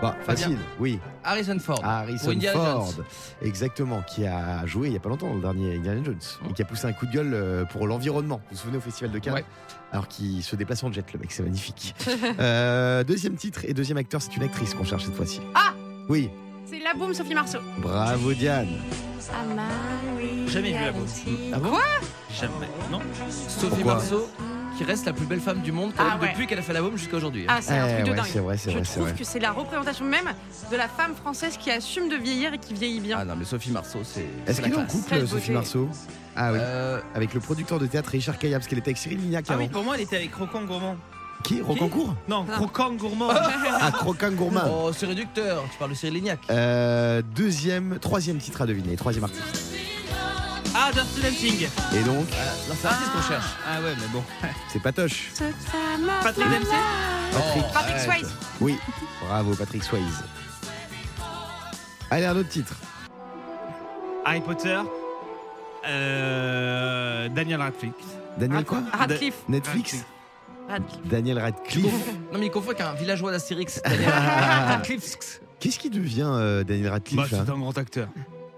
Bah, 0.00 0.16
Fabien. 0.22 0.44
facile, 0.44 0.58
oui. 0.78 1.00
Harrison 1.24 1.58
Ford. 1.58 1.80
Harrison 1.84 2.30
Indiana 2.30 2.56
Ford, 2.60 2.92
Jones. 2.94 3.04
exactement, 3.42 4.02
qui 4.02 4.24
a 4.24 4.64
joué 4.66 4.86
il 4.88 4.92
y 4.94 4.96
a 4.96 5.00
pas 5.00 5.08
longtemps 5.08 5.28
dans 5.28 5.34
le 5.34 5.40
dernier 5.40 5.74
Indiana 5.76 6.00
Jones 6.04 6.20
et 6.48 6.52
qui 6.52 6.62
a 6.62 6.64
poussé 6.64 6.86
un 6.86 6.92
coup 6.92 7.06
de 7.06 7.10
gueule 7.12 7.32
euh, 7.34 7.64
pour 7.64 7.88
l'environnement. 7.88 8.36
Vous 8.50 8.54
vous 8.56 8.60
souvenez 8.60 8.76
au 8.76 8.80
Festival 8.80 9.10
de 9.10 9.18
Cannes 9.18 9.34
Ouais. 9.34 9.44
Alors 9.90 10.06
qu'il 10.06 10.44
se 10.44 10.54
déplace 10.54 10.84
en 10.84 10.92
jet, 10.92 11.04
le 11.12 11.18
mec, 11.18 11.32
c'est 11.32 11.42
magnifique. 11.42 11.94
Euh, 12.38 13.02
deuxième 13.02 13.34
titre 13.34 13.64
et 13.64 13.74
deuxième 13.74 13.96
acteur, 13.98 14.22
c'est 14.22 14.36
une 14.36 14.44
actrice 14.44 14.74
qu'on 14.74 14.84
cherche 14.84 15.06
cette 15.06 15.14
fois-ci. 15.16 15.40
Ah 15.56 15.72
Oui, 16.08 16.30
C'est 16.66 16.78
la 16.78 16.94
boum 16.94 17.12
Sophie 17.12 17.34
Marceau. 17.34 17.58
bravo 17.78 18.32
Diane. 18.32 18.68
Jamais 20.54 20.68
vu 20.72 20.74
la. 20.84 20.92
Ah 21.52 21.58
bon 21.58 21.72
Jamais. 22.38 22.52
Non 22.90 23.00
Sophie 23.48 23.66
Pourquoi 23.70 23.94
Marceau, 23.94 24.28
qui 24.78 24.84
reste 24.84 25.04
la 25.06 25.12
plus 25.12 25.26
belle 25.26 25.40
femme 25.40 25.60
du 25.62 25.72
monde 25.72 25.92
quand 25.96 26.04
Ah 26.06 26.12
même 26.14 26.20
ouais. 26.22 26.28
depuis 26.30 26.46
qu'elle 26.46 26.58
a 26.58 26.62
fait 26.62 26.72
la 26.72 26.80
bombe 26.82 26.96
jusqu'à 26.96 27.16
aujourd'hui. 27.16 27.44
Ah, 27.48 27.58
c'est 27.60 27.72
un 27.78 27.86
Eh 27.88 27.92
truc 27.94 28.04
de 28.06 28.10
ouais, 28.10 28.16
dingue. 28.16 28.26
c'est 28.32 28.38
vrai, 28.40 28.56
c'est 28.56 28.70
Je 28.70 28.76
vrai, 28.76 28.84
c'est 28.84 28.92
trouve 28.94 29.08
vrai. 29.08 29.16
que 29.18 29.24
c'est 29.24 29.38
la 29.40 29.52
représentation 29.52 30.04
même 30.04 30.26
de 30.70 30.76
la 30.76 30.88
femme 30.88 31.14
française 31.14 31.56
qui 31.56 31.70
assume 31.70 32.08
de 32.08 32.16
vieillir 32.16 32.54
et 32.54 32.58
qui 32.58 32.74
vieillit 32.74 33.00
bien. 33.00 33.18
Ah 33.20 33.24
non, 33.24 33.34
mais 33.36 33.44
Sophie 33.44 33.70
Marceau, 33.70 34.00
c'est. 34.04 34.20
Est-ce 34.46 34.54
c'est 34.56 34.62
la 34.62 34.68
qu'il 34.68 34.72
est 34.78 34.80
en 34.80 34.84
classe. 34.86 34.92
couple, 34.92 35.20
Sophie 35.20 35.34
beauté. 35.40 35.52
Marceau 35.52 35.88
Ah 36.36 36.52
oui. 36.52 36.58
Euh, 36.60 37.00
Avec 37.14 37.34
le 37.34 37.40
producteur 37.40 37.78
de 37.78 37.86
théâtre 37.86 38.10
Richard 38.10 38.38
Caillab, 38.38 38.60
parce 38.60 38.68
qu'elle 38.68 38.78
était 38.78 38.88
avec 38.88 38.98
Cyril 38.98 39.18
Lignac 39.20 39.44
Ah 39.48 39.54
avant. 39.54 39.62
oui, 39.62 39.68
pour 39.68 39.82
moi 39.84 39.94
elle 39.96 40.02
était 40.02 40.16
avec 40.16 40.30
Croquant 40.30 40.62
Gourmand. 40.64 40.96
Qui? 41.42 41.60
Rocancourt 41.60 42.14
Non, 42.28 42.46
Ah. 42.48 42.54
Croquant 42.54 42.92
Gourmand. 42.92 43.28
Ah, 43.80 43.90
Croquin 43.92 44.30
Gourmand. 44.30 44.62
Oh, 44.86 44.90
c'est 44.96 45.04
réducteur. 45.06 45.62
Tu 45.70 45.78
parles 45.78 45.90
de 45.90 45.96
Cyril 45.96 46.14
Lignac. 46.14 46.38
Euh, 46.48 47.20
deuxième, 47.36 47.98
troisième 47.98 48.38
titre 48.38 48.62
à 48.62 48.66
deviner, 48.66 48.96
troisième 48.96 49.24
artiste. 49.24 49.73
Ah, 50.86 50.92
Dirty 50.92 51.20
Dancing. 51.22 51.68
Et 51.94 52.02
donc, 52.02 52.26
Ah, 52.32 52.44
non, 52.68 52.74
c'est 52.80 52.84
l'artiste 52.84 53.12
qu'on 53.12 53.22
cherche. 53.22 53.46
Ah 53.66 53.80
ouais, 53.80 53.94
mais 53.98 54.08
bon. 54.12 54.22
c'est 54.72 54.80
Patoche. 54.82 55.30
Patrick 56.22 56.48
Dempsey 56.48 56.76
Patrick. 57.32 57.64
Patrick 57.72 57.76
arrête. 57.76 58.00
Swayze. 58.04 58.34
Oui, 58.60 58.78
bravo 59.26 59.54
Patrick 59.54 59.82
Swayze. 59.82 60.24
Allez, 62.10 62.26
un 62.26 62.36
autre 62.36 62.48
titre. 62.48 62.74
Harry 64.24 64.40
Potter. 64.40 64.78
Euh, 65.86 67.28
Daniel 67.28 67.60
Radcliffe. 67.60 67.92
Daniel 68.38 68.64
quoi 68.64 68.80
Radcliffe. 68.92 69.42
Netflix 69.48 70.04
Radcliffe. 70.68 71.06
Daniel 71.08 71.38
Radcliffe. 71.38 71.92
Non, 72.32 72.38
mais 72.38 72.46
il 72.46 72.50
confond 72.50 72.70
avec 72.70 72.80
un 72.80 72.94
villageois 72.94 73.30
d'Astérix. 73.30 73.82
Daniel 73.84 74.10
Radcliffe. 74.10 75.40
Qu'est-ce 75.60 75.78
qui 75.78 75.90
devient 75.90 76.30
euh, 76.30 76.64
Daniel 76.64 76.86
Bah, 76.86 76.92
Radcliffe 76.92 77.26
c'est 77.30 77.36
là 77.36 77.42
un 77.42 77.58
grand 77.58 77.76
acteur. 77.78 78.08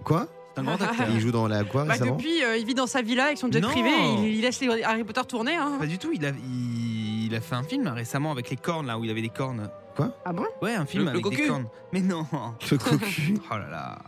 Quoi 0.05 0.27
C'est 0.27 0.36
un 0.57 0.63
grand 0.63 0.81
acteur. 0.81 1.07
Il 1.13 1.21
joue 1.21 1.31
dans 1.33 1.47
la 1.49 1.65
quoi 1.65 1.85
Bah, 1.85 1.93
récemment 1.93 2.17
depuis, 2.17 2.43
euh, 2.45 2.57
il 2.57 2.65
vit 2.67 2.75
dans 2.75 2.87
sa 2.87 3.03
villa 3.03 3.27
avec 3.27 3.39
son 3.39 3.51
jet 3.51 3.61
Non. 3.61 3.69
privé 3.69 3.91
et 3.91 4.13
il, 4.29 4.35
il 4.37 4.41
laisse 4.43 4.61
les 4.61 4.83
Harry 4.83 5.05
Potter 5.05 5.21
tourner. 5.29 5.55
Hein. 5.55 5.77
Pas 5.79 5.87
du 5.87 5.99
tout, 5.99 6.11
il 6.13 6.25
a, 6.25 6.31
il, 6.31 7.27
il 7.27 7.35
a 7.35 7.41
fait 7.41 7.55
un 7.55 7.63
film 7.63 7.87
récemment 7.89 8.33
avec 8.33 8.51
les 8.51 8.57
cornes 8.57 8.87
là 8.87 8.99
où 8.99 9.05
il 9.05 9.11
avait 9.11 9.23
des 9.23 9.29
cornes. 9.29 9.69
Ah 10.27 10.33
bon? 10.33 10.45
Ouais, 10.63 10.75
un 10.75 10.85
film 10.87 11.05
Le- 11.05 11.11
le 11.13 11.19
avec 11.19 11.25
des 11.25 11.31
cocu 11.37 11.49
cornes. 11.49 11.67
Mais 11.93 12.01
non. 12.01 12.27
Le 12.71 12.77
cocu. 12.79 13.39
Oh 13.51 13.57
là 13.57 13.69
là. 13.71 13.99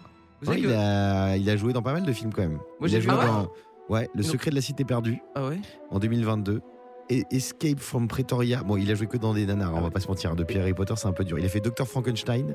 Vous 0.43 0.49
Ouais, 0.51 0.57
savez 0.57 0.69
il, 0.69 0.69
que. 0.69 0.75
a, 0.77 1.37
il 1.37 1.49
a 1.51 1.57
joué 1.57 1.73
dans 1.73 1.83
pas 1.83 1.93
mal 1.95 2.05
de 2.05 2.13
films 2.13 2.33
quand 2.33 2.43
même. 2.43 2.59
Moi, 2.79 2.89
il 2.89 2.89
j'ai 2.89 2.97
a 2.99 3.01
vu- 3.01 3.07
joué 3.07 3.15
Ah 3.19 3.21
ouais 3.21 3.27
dans 3.27 3.95
ouais, 3.95 4.11
Le 4.15 4.23
Donc- 4.23 4.31
secret 4.33 4.51
de 4.51 4.55
la 4.57 4.61
cité 4.61 4.85
perdue 4.85 5.19
Ah 5.35 5.47
ouais? 5.47 5.59
En 5.91 5.99
2022. 5.99 6.61
Escape 7.11 7.81
from 7.81 8.07
Pretoria. 8.09 8.63
Bon, 8.63 8.77
il 8.77 8.91
a 8.91 8.95
joué 8.95 9.07
que 9.07 9.17
dans 9.17 9.33
des 9.35 9.47
nanars, 9.47 9.75
on 9.75 9.81
va 9.81 9.91
pas 9.91 10.01
se 10.01 10.09
mentir. 10.09 10.31
hein. 10.33 10.35
Depuis 10.35 10.59
Harry 10.59 10.75
Potter, 10.75 10.95
c'est 10.97 11.07
un 11.09 11.13
peu 11.13 11.25
dur. 11.25 11.39
Il 11.39 11.45
a 11.45 11.49
fait 11.49 11.61
Dr. 11.61 11.87
Frankenstein, 11.87 12.55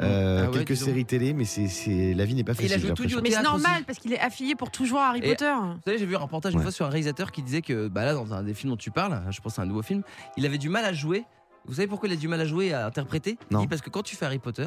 euh, 0.00 0.44
Ah 0.46 0.50
ouais, 0.50 0.58
quelques 0.64 0.76
séries 0.76 1.04
télé, 1.04 1.32
mais 1.34 1.44
c'est, 1.44 2.14
la 2.14 2.24
vie 2.24 2.34
n'est 2.34 2.44
pas 2.44 2.52
Et 2.52 2.56
il 2.60 2.64
a 2.66 2.68
facile. 2.76 2.80
joué 2.86 2.94
tout 2.94 3.06
du- 3.06 3.16
Mais 3.22 3.30
c'est 3.30 3.42
normal 3.42 3.72
aussi. 3.76 3.84
parce 3.84 3.98
qu'il 3.98 4.12
est 4.12 4.18
affilié 4.20 4.54
pour 4.54 4.70
toujours 4.70 4.98
à 5.00 5.08
Harry 5.08 5.20
Et- 5.22 5.28
Potter. 5.30 5.52
Vous 5.54 5.80
savez, 5.84 5.98
j'ai 5.98 6.06
vu 6.06 6.16
un 6.16 6.20
reportage 6.20 6.54
une 6.54 6.62
fois 6.62 6.70
sur 6.72 6.86
un 6.86 6.90
réalisateur 6.90 7.30
qui 7.32 7.42
disait 7.42 7.62
que 7.62 7.88
bah 7.88 8.04
là, 8.04 8.14
dans 8.14 8.32
un 8.32 8.42
des 8.42 8.54
films 8.54 8.70
dont 8.72 8.76
tu 8.76 8.90
parles, 8.90 9.20
je 9.30 9.40
pense 9.40 9.58
à 9.58 9.62
un 9.62 9.66
nouveau 9.66 9.82
film, 9.82 10.02
il 10.36 10.46
avait 10.46 10.58
du 10.58 10.68
mal 10.68 10.84
à 10.84 10.92
jouer. 10.92 11.24
Vous 11.66 11.74
savez 11.74 11.86
pourquoi 11.88 12.08
il 12.08 12.12
a 12.12 12.16
du 12.16 12.26
mal 12.26 12.40
à 12.40 12.46
jouer, 12.46 12.72
à 12.72 12.86
interpréter? 12.86 13.36
Il 13.50 13.54
Non. 13.54 13.60
dit 13.60 13.66
parce 13.68 13.82
que 13.82 13.90
quand 13.90 14.02
tu 14.02 14.16
fais 14.16 14.24
Harry 14.24 14.38
Potter, 14.38 14.66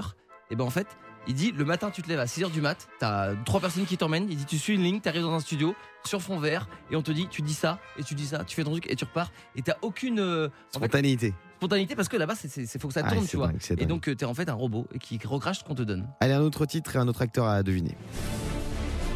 et 0.51 0.55
ben 0.55 0.63
en 0.63 0.69
fait, 0.69 0.85
il 1.27 1.33
dit 1.35 1.51
le 1.51 1.65
matin 1.65 1.89
tu 1.91 2.01
te 2.01 2.09
lèves 2.09 2.19
à 2.19 2.25
6h 2.25 2.51
du 2.51 2.61
mat, 2.61 2.87
t'as 2.99 3.33
trois 3.45 3.59
personnes 3.61 3.85
qui 3.85 3.97
t'emmènent, 3.97 4.27
il 4.29 4.37
dit 4.37 4.45
tu 4.45 4.57
suis 4.57 4.73
une 4.75 4.83
ligne, 4.83 4.99
t'arrives 4.99 5.21
dans 5.23 5.33
un 5.33 5.39
studio 5.39 5.75
sur 6.05 6.21
fond 6.21 6.37
vert 6.39 6.67
et 6.91 6.95
on 6.95 7.01
te 7.01 7.11
dit 7.11 7.27
tu 7.29 7.41
dis 7.41 7.53
ça 7.53 7.79
et 7.97 8.03
tu 8.03 8.13
dis 8.15 8.25
ça, 8.27 8.43
tu 8.43 8.55
fais 8.55 8.63
ton 8.63 8.71
truc 8.71 8.85
et 8.91 8.95
tu 8.95 9.05
repars 9.05 9.31
et 9.55 9.61
t'as 9.61 9.75
aucune 9.81 10.19
euh, 10.19 10.47
en 10.75 10.79
fait, 10.79 10.85
Spontanéité. 10.87 11.33
spontanéité 11.57 11.95
parce 11.95 12.09
que 12.09 12.17
là-bas 12.17 12.35
c'est 12.35 12.49
c'est- 12.49 12.79
faut 12.79 12.87
que 12.89 12.93
ça 12.93 13.01
Ah, 13.05 13.09
tourne, 13.09 13.23
c'est 13.23 13.29
tu 13.31 13.37
vois. 13.37 13.47
dingue, 13.47 13.61
Et 13.79 13.85
donc 13.85 14.07
euh, 14.09 14.15
t'es 14.15 14.25
en 14.25 14.33
fait 14.33 14.49
un 14.49 14.53
robot 14.53 14.85
et 14.93 14.99
qui 14.99 15.17
recrache 15.25 15.59
ce 15.59 15.63
qu'on 15.63 15.75
te 15.75 15.83
donne. 15.83 16.07
Allez, 16.19 16.33
un 16.33 16.41
autre 16.41 16.65
titre 16.65 16.95
et 16.95 16.99
un 16.99 17.07
autre 17.07 17.21
acteur 17.21 17.45
à 17.47 17.63
deviner. 17.63 17.95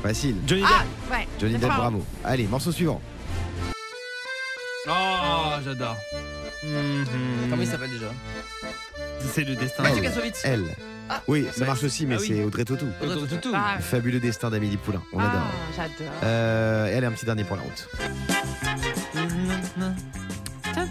Facile. 0.03 0.35
Johnny 0.45 0.63
Ah 0.65 0.83
Depp. 0.83 1.11
ouais. 1.11 1.27
Johnny 1.39 1.53
Depp, 1.57 1.69
bravo. 1.69 2.05
Allez, 2.23 2.47
morceau 2.47 2.71
suivant. 2.71 3.01
Oh, 4.89 5.59
j'adore. 5.63 5.97
Mhm. 6.63 7.05
Comment 7.49 7.61
il 7.61 7.67
s'appelle 7.67 7.91
déjà? 7.91 8.11
C'est 9.33 9.43
le 9.43 9.55
destin. 9.55 9.83
Mathieu 9.83 10.01
Kassovitz. 10.01 10.41
Elle. 10.43 10.65
Ah. 11.09 11.21
oui, 11.27 11.45
ça 11.53 11.61
Bah, 11.61 11.67
marche 11.67 11.83
aussi, 11.83 12.05
mais 12.05 12.15
ah 12.15 12.19
oui. 12.21 12.27
c'est 12.27 12.43
Audrey 12.43 12.65
Tautou. 12.65 12.87
Audrey 13.01 13.27
Tautou. 13.27 13.51
Ah, 13.55 13.75
Le 13.77 13.81
fabuleux 13.83 14.19
destin 14.19 14.49
d'Amélie 14.49 14.77
Poulain. 14.77 15.01
On 15.13 15.19
ah, 15.19 15.29
adore. 15.29 15.41
j'adore. 15.75 16.13
Euh, 16.23 16.87
et 16.87 16.93
allez, 16.95 17.07
un 17.07 17.11
petit 17.11 17.25
dernier 17.25 17.43
pour 17.45 17.55
la 17.55 17.61
route. 17.63 17.89
Ah, 20.75 20.83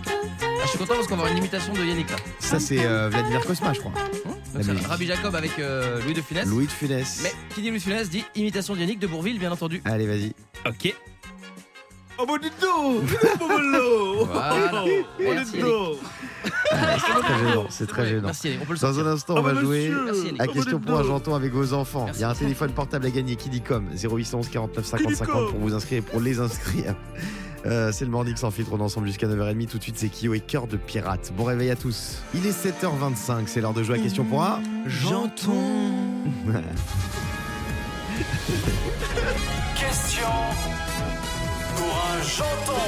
je 0.65 0.69
suis 0.69 0.79
content 0.79 0.95
parce 0.95 1.07
qu'on 1.07 1.17
va 1.17 1.23
avoir 1.23 1.33
une 1.33 1.39
imitation 1.39 1.73
de 1.73 1.85
Yannick 1.85 2.11
là. 2.11 2.17
Ça, 2.39 2.59
c'est 2.59 2.85
euh, 2.85 3.09
Vladimir 3.11 3.45
Cosma, 3.45 3.73
je 3.73 3.81
crois. 3.81 3.93
Donc, 3.93 4.65
c'est 4.65 4.73
musique. 4.73 4.87
Rabbi 4.87 5.07
Jacob 5.07 5.35
avec 5.37 5.59
euh, 5.59 6.03
Louis 6.03 6.15
de 6.15 6.23
Funès. 6.23 6.47
Louis 6.47 6.67
de 6.67 6.73
Funès. 6.73 7.21
Mais 7.23 7.33
qui 7.55 7.61
dit 7.63 7.69
Louis 7.71 7.79
de 7.79 7.83
Funès 7.85 8.09
dit 8.09 8.25
imitation 8.35 8.75
de 8.75 8.81
Yannick 8.81 8.99
de 8.99 9.07
Bourville, 9.07 9.39
bien 9.39 9.53
entendu. 9.53 9.83
Allez, 9.85 10.07
vas-y. 10.07 10.33
Ok. 10.67 10.95
Oh 12.19 12.25
bon 12.27 12.39
du 12.39 12.49
dos 12.61 13.03
Voilà. 14.29 14.85
Merci, 15.19 15.59
Yannick. 15.59 16.01
C'est 16.89 17.17
très 17.21 17.39
gênant. 17.39 17.67
C'est 17.69 17.87
très 17.87 18.03
Ouais, 18.03 18.09
gênant. 18.09 18.23
Merci 18.27 18.59
on 18.61 18.65
peut 18.65 18.73
le 18.75 18.79
Dans 18.79 19.01
un 19.01 19.07
instant, 19.07 19.35
on 19.37 19.43
va 19.43 19.55
jouer 19.55 19.93
à 20.39 20.47
question 20.47 20.79
pour 20.79 20.99
Argenton 20.99 21.35
avec 21.35 21.53
vos 21.53 21.73
enfants. 21.73 22.05
Merci. 22.07 22.21
Il 22.21 22.23
y 22.23 22.25
a 22.25 22.31
un 22.31 22.35
téléphone 22.35 22.71
portable 22.73 23.07
à 23.07 23.11
gagner. 23.11 23.37
Qui 23.37 23.49
dit 23.51 23.61
comme 23.61 23.89
0811 23.95 24.49
49 24.49 24.85
50 24.85 25.15
50 25.15 25.51
pour 25.51 25.59
vous 25.61 25.75
inscrire 25.75 25.99
et 25.99 26.03
pour 26.03 26.21
les 26.21 26.41
inscrire. 26.41 26.95
Euh, 27.67 27.91
c'est 27.93 28.05
le 28.05 28.11
morning 28.13 28.37
sans 28.37 28.51
filtre, 28.53 28.71
on 28.73 28.79
est 28.79 28.83
ensemble 28.83 29.09
jusqu'à 29.09 29.27
9h30. 29.27 29.67
Tout 29.67 29.79
de 29.79 29.83
suite, 29.83 29.99
c'est 29.99 30.09
Kyo 30.09 30.35
et 30.35 30.41
Cœur 30.41 30.69
de 30.69 30.77
Pirate. 30.77 31.33
Bon 31.37 31.45
réveil 31.45 31.71
à 31.71 31.77
tous. 31.77 32.19
Il 32.35 32.47
est 32.47 32.51
7h25, 32.51 33.47
c'est 33.47 33.61
l'heure 33.61 33.75
de 33.75 33.83
jouer 33.83 33.99
à 33.99 34.03
question 34.03 34.25
pour 34.25 34.43
un. 34.45 34.61
J'entends. 34.87 35.53
question 39.75 40.29
pour 41.77 41.87
un 41.87 42.23
janton. 42.23 42.81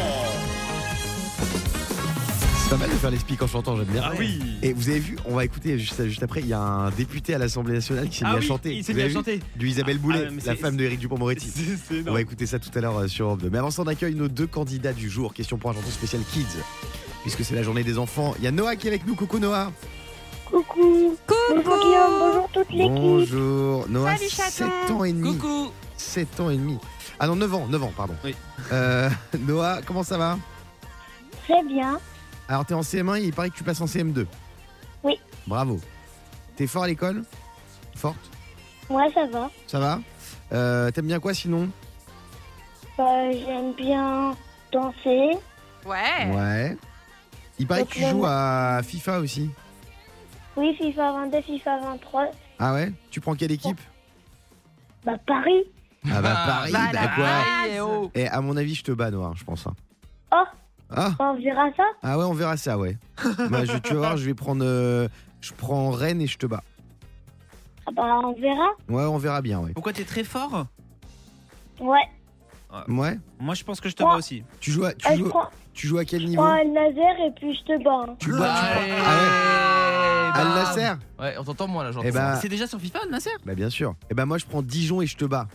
C'est 2.63 2.71
pas 2.71 2.77
mal 2.77 2.91
de 2.91 2.95
faire 2.97 3.11
les 3.11 3.19
speaks 3.19 3.43
en 3.43 3.47
chantant, 3.47 3.77
j'aime 3.77 3.87
bien. 3.87 4.03
Ah 4.05 4.13
oui. 4.19 4.41
Et 4.63 4.75
vous 4.75 4.91
avez 4.91 4.99
vu, 4.99 5.17
on 5.25 5.35
va 5.37 5.45
écouter 5.45 5.79
juste, 5.79 6.05
juste 6.07 6.23
après, 6.23 6.41
il 6.41 6.49
y 6.49 6.53
a 6.53 6.61
un 6.61 6.91
député 6.91 7.35
à 7.35 7.39
l'Assemblée 7.39 7.73
nationale 7.75 8.09
qui 8.11 8.19
s'est 8.19 8.25
Ah 8.27 8.33
mis 8.33 8.37
à 8.37 8.41
oui, 8.41 8.47
chanter. 8.47 8.75
il 8.75 8.85
s'est 8.85 8.93
mis 8.93 9.01
à 9.03 9.09
chanter. 9.11 9.41
Du 9.57 9.69
Isabelle 9.69 9.97
Boulet, 9.99 10.25
Ah, 10.29 10.31
mais 10.31 10.43
la 10.45 10.55
femme 10.55 10.77
de 10.77 10.85
Éric 10.85 11.01
c'est 11.39 12.09
On 12.09 12.13
va 12.13 12.21
écouter 12.21 12.45
ça 12.47 12.59
tout 12.59 12.69
à 12.75 12.81
l'heure 12.83 12.99
euh, 12.99 13.09
sur 13.09 13.27
Europe 13.27 13.41
2. 13.41 13.49
Mais 13.51 13.59
avant 13.59 13.71
ça, 13.71 13.83
on 13.83 13.87
accueille 13.87 14.15
nos 14.15 14.29
deux 14.29 14.47
candidats 14.47 14.93
du 14.93 15.09
jour. 15.09 15.33
Question 15.33 15.57
pour 15.57 15.71
un 15.71 15.75
chanson 15.75 15.91
spécial 15.91 16.21
Kids. 16.31 16.45
Puisque 17.23 17.43
c'est 17.45 17.55
la 17.55 17.63
journée 17.63 17.85
des 17.85 17.97
enfants. 17.99 18.35
Il 18.39 18.45
y 18.45 18.47
a 18.47 18.51
Noah 18.51 18.77
qui 18.77 18.87
est 18.87 18.91
avec 18.91 19.07
nous. 19.07 19.15
Coucou 19.15 19.39
Noah. 19.39 19.73
Coucou. 20.51 21.17
Bonjour 21.51 21.79
Guillaume, 21.79 22.19
bonjour 22.19 22.49
toute 22.53 22.71
l'équipe. 22.71 22.93
Bonjour. 22.93 23.87
Noah, 23.89 24.17
Salut, 24.17 24.31
chaton. 24.31 24.51
7 24.87 24.91
ans 24.93 25.05
et 25.05 25.13
demi. 25.13 25.37
Coucou 25.37 25.73
7 25.97 26.41
ans 26.41 26.51
et 26.51 26.57
demi. 26.57 26.79
Ah 27.21 27.27
non, 27.27 27.37
9 27.37 27.55
ans, 27.55 27.67
9 27.69 27.83
ans, 27.83 27.93
pardon. 27.97 28.15
Oui. 28.25 28.35
Euh, 28.73 29.11
Noah, 29.41 29.81
comment 29.85 30.03
ça 30.03 30.19
va? 30.19 30.39
Très 31.45 31.63
bien. 31.65 31.99
Alors, 32.49 32.65
t'es 32.65 32.75
en 32.75 32.81
CM1 32.83 33.21
et 33.21 33.25
il 33.25 33.33
paraît 33.33 33.51
que 33.51 33.57
tu 33.57 33.65
passes 33.65 33.81
en 33.81 33.87
CM2. 33.87 34.27
Oui. 35.03 35.19
Bravo. 35.47 35.81
T'es 36.57 36.67
fort 36.67 36.85
à 36.85 36.87
l'école? 36.87 37.25
Forte? 37.95 38.17
Ouais, 38.89 39.11
ça 39.13 39.27
va. 39.27 39.51
Ça 39.67 39.79
va? 39.79 40.01
Euh, 40.53 40.91
T'aimes 40.91 41.07
bien 41.07 41.21
quoi 41.21 41.35
sinon? 41.35 41.69
Bah, 42.97 43.31
J'aime 43.33 43.73
bien 43.75 44.37
danser. 44.73 45.31
Ouais. 45.85 46.31
Ouais. 46.35 46.77
Il 47.59 47.67
paraît 47.67 47.85
que 47.85 47.93
tu 47.93 48.01
joues 48.07 48.25
à 48.27 48.81
FIFA 48.85 49.19
aussi. 49.21 49.51
Oui, 50.57 50.75
FIFA 50.77 51.13
22, 51.13 51.41
FIFA 51.43 51.81
23. 51.81 52.31
Ah 52.59 52.75
ouais? 52.75 52.93
Tu 53.11 53.21
prends 53.21 53.35
quelle 53.35 53.53
équipe? 53.53 53.81
Bah, 55.05 55.17
Paris. 55.27 55.65
Ah 56.05 56.23
bah 56.23 56.37
Paris, 56.47 56.73
bah, 56.73 56.79
bah 56.93 57.09
quoi 57.15 57.25
base. 57.25 57.71
Eh 57.75 57.81
oh. 57.81 58.11
Et 58.15 58.29
à 58.29 58.41
mon 58.41 58.57
avis, 58.57 58.75
je 58.75 58.85
te 58.85 58.93
bats, 58.93 59.11
Noah, 59.11 59.33
je 59.37 59.45
pense. 59.45 59.67
hein. 59.67 59.75
Oh. 60.33 60.45
Ah, 60.91 61.11
On 61.19 61.35
verra 61.39 61.69
ça. 61.77 61.83
ah 62.03 62.17
ouais, 62.19 62.25
on 62.25 62.33
verra 62.33 62.57
ça, 62.57 62.79
ouais. 62.79 62.97
Bah, 63.51 63.65
je, 63.67 63.77
tu 63.79 63.93
vas 63.95 63.99
voir, 63.99 64.17
je 64.17 64.25
vais 64.25 64.35
prendre. 64.35 64.65
euh, 64.65 65.09
je 65.41 65.53
prends 65.53 65.91
Rennes 65.91 66.21
et 66.23 66.27
je 66.27 66.39
te 66.39 66.47
bats. 66.47 66.63
Ah 67.87 67.91
bah, 67.95 68.21
on 68.25 68.33
verra. 68.41 68.69
Ouais, 68.89 69.05
on 69.05 69.19
verra 69.19 69.43
bien, 69.43 69.61
ouais. 69.61 69.73
Pourquoi 69.75 69.93
t'es 69.93 70.05
très 70.05 70.25
fort? 70.25 70.67
Ouais. 71.81 72.09
Ouais. 72.89 73.19
Moi, 73.39 73.55
je 73.55 73.65
pense 73.65 73.81
que 73.81 73.89
je 73.89 73.95
te 73.97 74.03
bats 74.03 74.17
aussi. 74.17 74.45
Tu 74.61 74.71
joues 74.71 74.85
à, 74.85 74.93
tu 74.95 75.07
Ah, 75.09 75.13
je 75.15 75.19
joues, 75.19 75.29
prends, 75.29 75.49
tu 75.75 75.87
joues 75.87 75.99
à 75.99 76.05
quel 76.05 76.23
je 76.23 76.27
niveau 76.27 76.43
prends 76.43 76.53
un 76.53 76.65
laser 76.65 77.27
et 77.27 77.33
puis 77.37 77.55
je 77.55 77.65
te 77.65 77.83
bats. 77.85 78.07
hein. 78.09 78.17
Tu 78.19 78.31
bois, 78.31 78.39
tu 78.49 78.79
Allez, 78.79 78.93
Ah 79.05 80.33
ouais 80.35 80.41
Al 80.41 80.47
bam. 80.47 80.55
Nasser 80.55 80.93
Ouais, 81.19 81.35
on 81.39 81.45
t'entend 81.45 81.67
moins 81.69 81.85
là, 81.85 81.93
j'entends. 81.93 82.07
Eh 82.09 82.13
bah, 82.13 82.37
C'est 82.37 82.49
déjà 82.49 82.67
sur 82.67 82.79
FIFA, 82.81 83.01
Nasser 83.11 83.31
bah 83.45 83.55
bien 83.55 83.71
sûr. 83.71 83.95
Et 84.11 84.15
bah 84.15 84.25
moi 84.27 84.39
je 84.39 84.45
prends 84.47 84.63
Dijon 84.63 85.01
et 85.03 85.07
je 85.07 85.17
te 85.17 85.25
bats. 85.25 85.49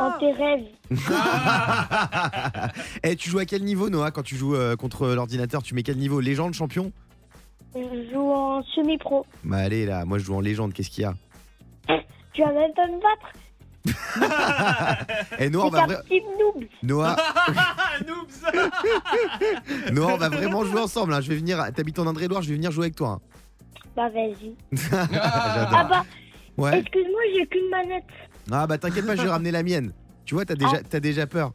Dans 0.00 0.18
tes 0.18 0.32
rêves. 0.32 0.64
Eh, 3.02 3.16
tu 3.16 3.30
joues 3.30 3.38
à 3.38 3.44
quel 3.44 3.62
niveau, 3.64 3.88
Noah, 3.90 4.10
quand 4.10 4.22
tu 4.22 4.36
joues 4.36 4.54
euh, 4.54 4.76
contre 4.76 5.08
l'ordinateur? 5.08 5.62
Tu 5.62 5.74
mets 5.74 5.82
quel 5.82 5.96
niveau? 5.98 6.20
Légende, 6.20 6.54
champion? 6.54 6.92
Je 7.74 8.10
joue 8.12 8.30
en 8.32 8.62
semi-pro. 8.74 9.24
Bah 9.44 9.58
allez 9.58 9.86
là, 9.86 10.04
moi 10.04 10.18
je 10.18 10.24
joue 10.24 10.34
en 10.34 10.40
légende, 10.40 10.72
qu'est-ce 10.72 10.90
qu'il 10.90 11.02
y 11.02 11.06
a? 11.06 11.14
Tu 12.32 12.42
vas 12.42 12.52
même 12.52 12.72
pas 12.74 12.86
me 12.86 13.00
battre. 13.00 13.32
Eh 15.38 15.48
Noah, 15.50 15.66
on 15.66 15.70
C'est 15.70 15.76
va, 15.76 15.82
un 15.82 15.86
vra- 15.86 16.02
petit 16.02 16.20
noob. 16.38 16.64
Noah, 16.82 17.16
Noobs 18.06 19.92
Noah, 19.92 20.14
on 20.14 20.16
va 20.16 20.28
vraiment 20.28 20.64
jouer 20.64 20.80
ensemble. 20.80 21.14
hein. 21.14 21.20
Je 21.20 21.28
vais 21.28 21.36
venir, 21.36 21.58
t'habites 21.74 21.98
en 21.98 22.06
Indre-et-Loire, 22.06 22.42
je 22.42 22.48
vais 22.50 22.54
venir 22.56 22.70
jouer 22.72 22.84
avec 22.86 22.96
toi. 22.96 23.08
hein. 23.08 23.20
Bah, 23.96 24.08
vas-y. 24.10 24.54
Ah. 24.92 25.68
Ah 25.72 25.84
bah, 25.84 26.04
Ouais. 26.56 26.78
excuse-moi, 26.80 27.20
j'ai 27.36 27.46
qu'une 27.46 27.68
manette. 27.70 28.04
Ah 28.52 28.66
bah 28.66 28.78
t'inquiète 28.78 29.06
pas, 29.06 29.16
je 29.16 29.22
vais 29.22 29.28
ramener 29.28 29.50
la 29.50 29.62
mienne. 29.62 29.92
Tu 30.24 30.34
vois, 30.34 30.44
t'as 30.44 30.54
déjà, 30.54 30.82
t'as 30.88 31.00
déjà 31.00 31.26
peur. 31.26 31.52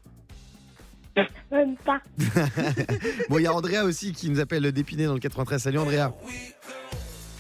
Même 1.52 1.76
pas. 1.78 2.02
Bon, 3.30 3.38
il 3.38 3.44
y 3.44 3.48
a 3.48 3.54
Andrea 3.54 3.84
aussi 3.86 4.12
qui 4.12 4.30
nous 4.30 4.40
appelle 4.40 4.70
d'Épinay 4.72 5.06
dans 5.06 5.14
le 5.14 5.20
93. 5.20 5.62
Salut 5.62 5.78
Andrea. 5.80 6.12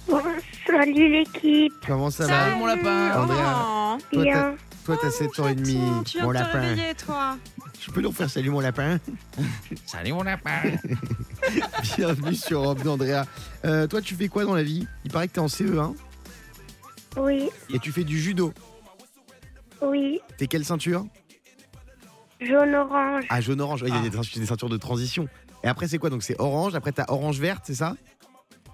Bon, 0.07 0.21
salut 0.65 1.09
l'équipe. 1.12 1.74
Comment 1.85 2.09
ça 2.09 2.25
Salut 2.27 2.51
va 2.51 2.57
mon 2.57 2.65
lapin 2.67 3.21
Andrea. 3.21 3.65
Oh, 3.65 3.97
Toi, 3.97 4.00
t'as- 4.12 4.21
Bien. 4.24 4.55
Toi, 4.85 4.97
t'as 5.01 5.09
7 5.12 5.39
ans 5.39 5.47
et 5.47 5.55
demi. 5.55 5.79
tu 6.05 6.21
Mon 6.21 6.31
lapin. 6.31 6.62
réveiller, 6.62 6.93
toi. 6.93 7.38
Je 7.81 7.91
peux 7.91 8.01
leur 8.01 8.13
faire 8.13 8.29
salut 8.29 8.50
mon 8.51 8.59
lapin? 8.62 9.00
Salut 9.85 10.13
mon 10.13 10.24
lapin 10.24 10.62
Bienvenue 11.97 12.35
sur 12.35 12.62
Europe 12.62 12.83
2, 12.83 12.89
Andrea. 12.89 13.25
Euh, 13.65 13.88
toi, 13.88 14.01
tu 14.01 14.15
fais 14.15 14.27
quoi 14.27 14.45
dans 14.45 14.55
la 14.55 14.63
vie? 14.63 14.88
Il 15.03 15.12
paraît 15.12 15.27
que 15.27 15.33
t'es 15.33 15.39
en 15.39 15.47
CE1 15.47 15.95
Oui, 17.17 17.50
et 17.74 17.79
tu 17.79 17.91
fais 17.91 18.03
du 18.03 18.19
judo. 18.19 18.53
Oui. 19.89 20.19
T'es 20.37 20.47
quelle 20.47 20.65
ceinture 20.65 21.05
Jaune-orange. 22.41 23.25
Ah, 23.29 23.41
jaune-orange. 23.41 23.83
Ouais, 23.83 23.89
Il 23.89 23.95
y 23.95 23.97
a 23.97 24.01
des, 24.01 24.11
ceintures- 24.15 24.39
des 24.39 24.45
ceintures 24.45 24.69
de 24.69 24.77
transition. 24.77 25.27
Et 25.63 25.67
après, 25.67 25.87
c'est 25.87 25.97
quoi 25.97 26.09
Donc, 26.09 26.21
c'est 26.23 26.39
orange. 26.39 26.75
Après, 26.75 26.91
t'as 26.91 27.05
orange-verte, 27.07 27.63
c'est 27.65 27.75
ça 27.75 27.95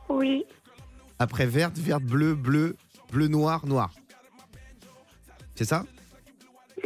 Oui. 0.09 0.43
Après, 1.19 1.45
verte, 1.45 1.77
verte, 1.77 2.03
bleu, 2.03 2.33
bleu, 2.35 2.75
bleu, 3.11 3.27
noir, 3.27 3.65
noir. 3.65 3.91
C'est 5.55 5.65
ça 5.65 5.85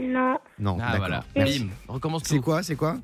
Non. 0.02 0.38
Non, 0.60 0.76
Ah 0.82 0.86
d'accord. 0.92 0.98
voilà, 1.00 1.24
Merci. 1.36 1.60
bim, 1.66 1.70
recommence 1.88 2.24
C'est 2.26 2.36
tout. 2.38 2.42
quoi 2.42 2.62
C'est 2.62 2.76
quoi 2.76 2.98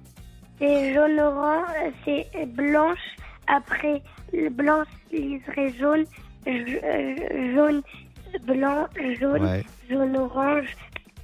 C'est 0.60 0.94
jaune-orange. 0.94 1.68
C'est 2.04 2.28
blanche. 2.48 3.00
Après, 3.48 4.02
le 4.34 4.50
blanc 4.50 4.84
liserait 5.12 5.74
jaune. 5.80 6.06
j- 6.46 6.78
euh, 6.84 7.56
Jaune, 7.56 7.82
blanc, 8.46 8.88
jaune, 9.20 9.42
Ouais. 9.44 9.64
jaune-orange. 9.90 10.68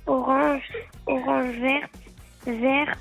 Orange, 0.08 0.64
orange-verte. 1.06 2.00
Verte, 2.46 2.98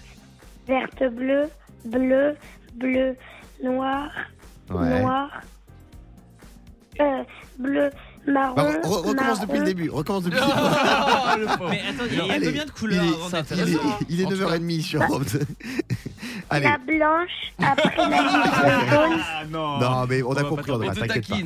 verte-bleu. 0.67 1.49
Bleu, 1.85 2.37
bleu, 2.75 3.17
noir. 3.63 4.11
Ouais. 4.71 5.01
Noir. 5.01 5.43
Euh, 7.01 7.25
bleu, 7.59 7.91
marron. 8.33 8.55
Bah, 8.55 8.65
re- 8.73 8.81
re- 8.83 9.07
recommence 9.09 9.41
depuis 9.41 9.59
le 9.59 9.65
début. 9.65 9.91
Recommence 9.91 10.25
depuis 10.25 10.39
le 10.41 10.47
début. 10.47 11.53
Oh. 11.61 11.67
Mais 11.71 11.83
attends, 11.89 12.05
il 12.11 12.17
y 12.17 12.21
a, 12.21 12.35
combien 12.35 12.65
de 12.65 12.69
Il 12.69 12.73
couleurs 12.73 13.05
est, 13.05 13.09
avant 13.09 13.31
d'être 13.31 13.53
il 13.55 13.61
est- 13.61 13.79
il 14.09 14.21
est 14.21 14.25
En 14.27 14.29
tout 14.31 14.35
9h30 14.37 14.81
sur 14.83 15.03
Europe 15.03 15.25
2. 15.33 15.41
Allez. 16.51 16.65
La 16.65 16.79
blanche, 16.79 17.53
après 17.59 18.09
la 18.09 18.17
jaune. 18.89 19.19
Ah 19.21 19.45
non 19.51 19.79
Non, 19.79 20.07
mais 20.09 20.23
on 20.23 20.33
a 20.33 20.43
va 20.43 20.49
compris, 20.49 20.71
Andrea, 20.71 20.95
t'inquiète 20.95 21.29
pas. 21.29 21.37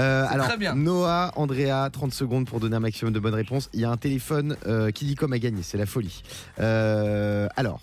Euh, 0.00 0.26
alors, 0.28 0.48
très 0.48 0.56
bien. 0.58 0.74
Noah, 0.74 1.32
Andrea, 1.36 1.88
30 1.90 2.12
secondes 2.12 2.46
pour 2.46 2.60
donner 2.60 2.76
un 2.76 2.80
maximum 2.80 3.12
de 3.14 3.20
bonnes 3.20 3.34
réponses. 3.34 3.70
Il 3.72 3.80
y 3.80 3.84
a 3.84 3.90
un 3.90 3.96
téléphone 3.96 4.56
euh, 4.66 4.90
qui 4.90 5.04
dit 5.06 5.14
comme 5.14 5.32
à 5.32 5.38
gagner, 5.38 5.62
c'est 5.62 5.78
la 5.78 5.86
folie. 5.86 6.22
Euh, 6.58 7.48
alors, 7.56 7.80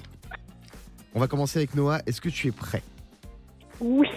on 1.16 1.20
va 1.20 1.28
commencer 1.28 1.58
avec 1.58 1.74
Noah. 1.74 2.00
Est-ce 2.06 2.22
que 2.22 2.30
tu 2.30 2.48
es 2.48 2.52
prêt? 2.52 2.84
Oui. 3.80 4.08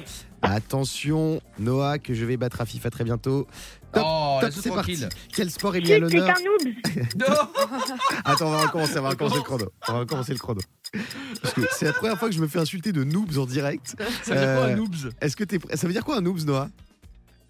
Attention, 0.42 1.40
Noah, 1.58 1.98
que 1.98 2.14
je 2.14 2.24
vais 2.24 2.36
battre 2.36 2.60
à 2.60 2.66
FIFA 2.66 2.90
très 2.90 3.04
bientôt. 3.04 3.46
Top, 3.92 4.04
Oh, 4.06 4.38
Top, 4.40 4.50
c'est 4.52 4.70
parti. 4.70 4.96
tranquille. 4.96 5.08
Quel 5.34 5.50
sport 5.50 5.76
est 5.76 5.80
mis 5.80 5.86
à 5.86 5.88
c'est 5.96 5.98
l'honneur 6.00 6.28
un 6.30 6.42
noob. 6.42 6.74
Non. 7.18 7.26
Attends, 8.24 8.46
on 8.46 8.50
va 8.50 8.58
recommencer, 8.66 8.98
on 8.98 9.02
va 9.02 9.08
recommencer 9.10 9.36
le 9.38 9.42
chrono. 9.42 9.66
On 9.88 9.92
va 9.92 9.98
recommencer 10.00 10.32
le 10.32 10.38
chrono. 10.38 10.60
Parce 11.42 11.54
que 11.54 11.60
c'est 11.72 11.84
la 11.86 11.92
première 11.92 12.18
fois 12.18 12.28
que 12.28 12.34
je 12.34 12.40
me 12.40 12.46
fais 12.48 12.58
insulter 12.58 12.92
de 12.92 13.04
noobs 13.04 13.36
en 13.38 13.46
direct. 13.46 13.94
Ça 13.98 14.04
fait 14.22 14.30
quoi 14.32 14.36
Euh, 14.36 14.72
un 14.72 14.76
noobs? 14.76 15.12
Est-ce 15.20 15.36
que 15.36 15.44
t'es 15.44 15.58
prêt 15.58 15.76
Ça 15.76 15.86
veut 15.86 15.92
dire 15.92 16.04
quoi 16.04 16.16
un 16.16 16.20
noobs, 16.20 16.44
Noah? 16.46 16.68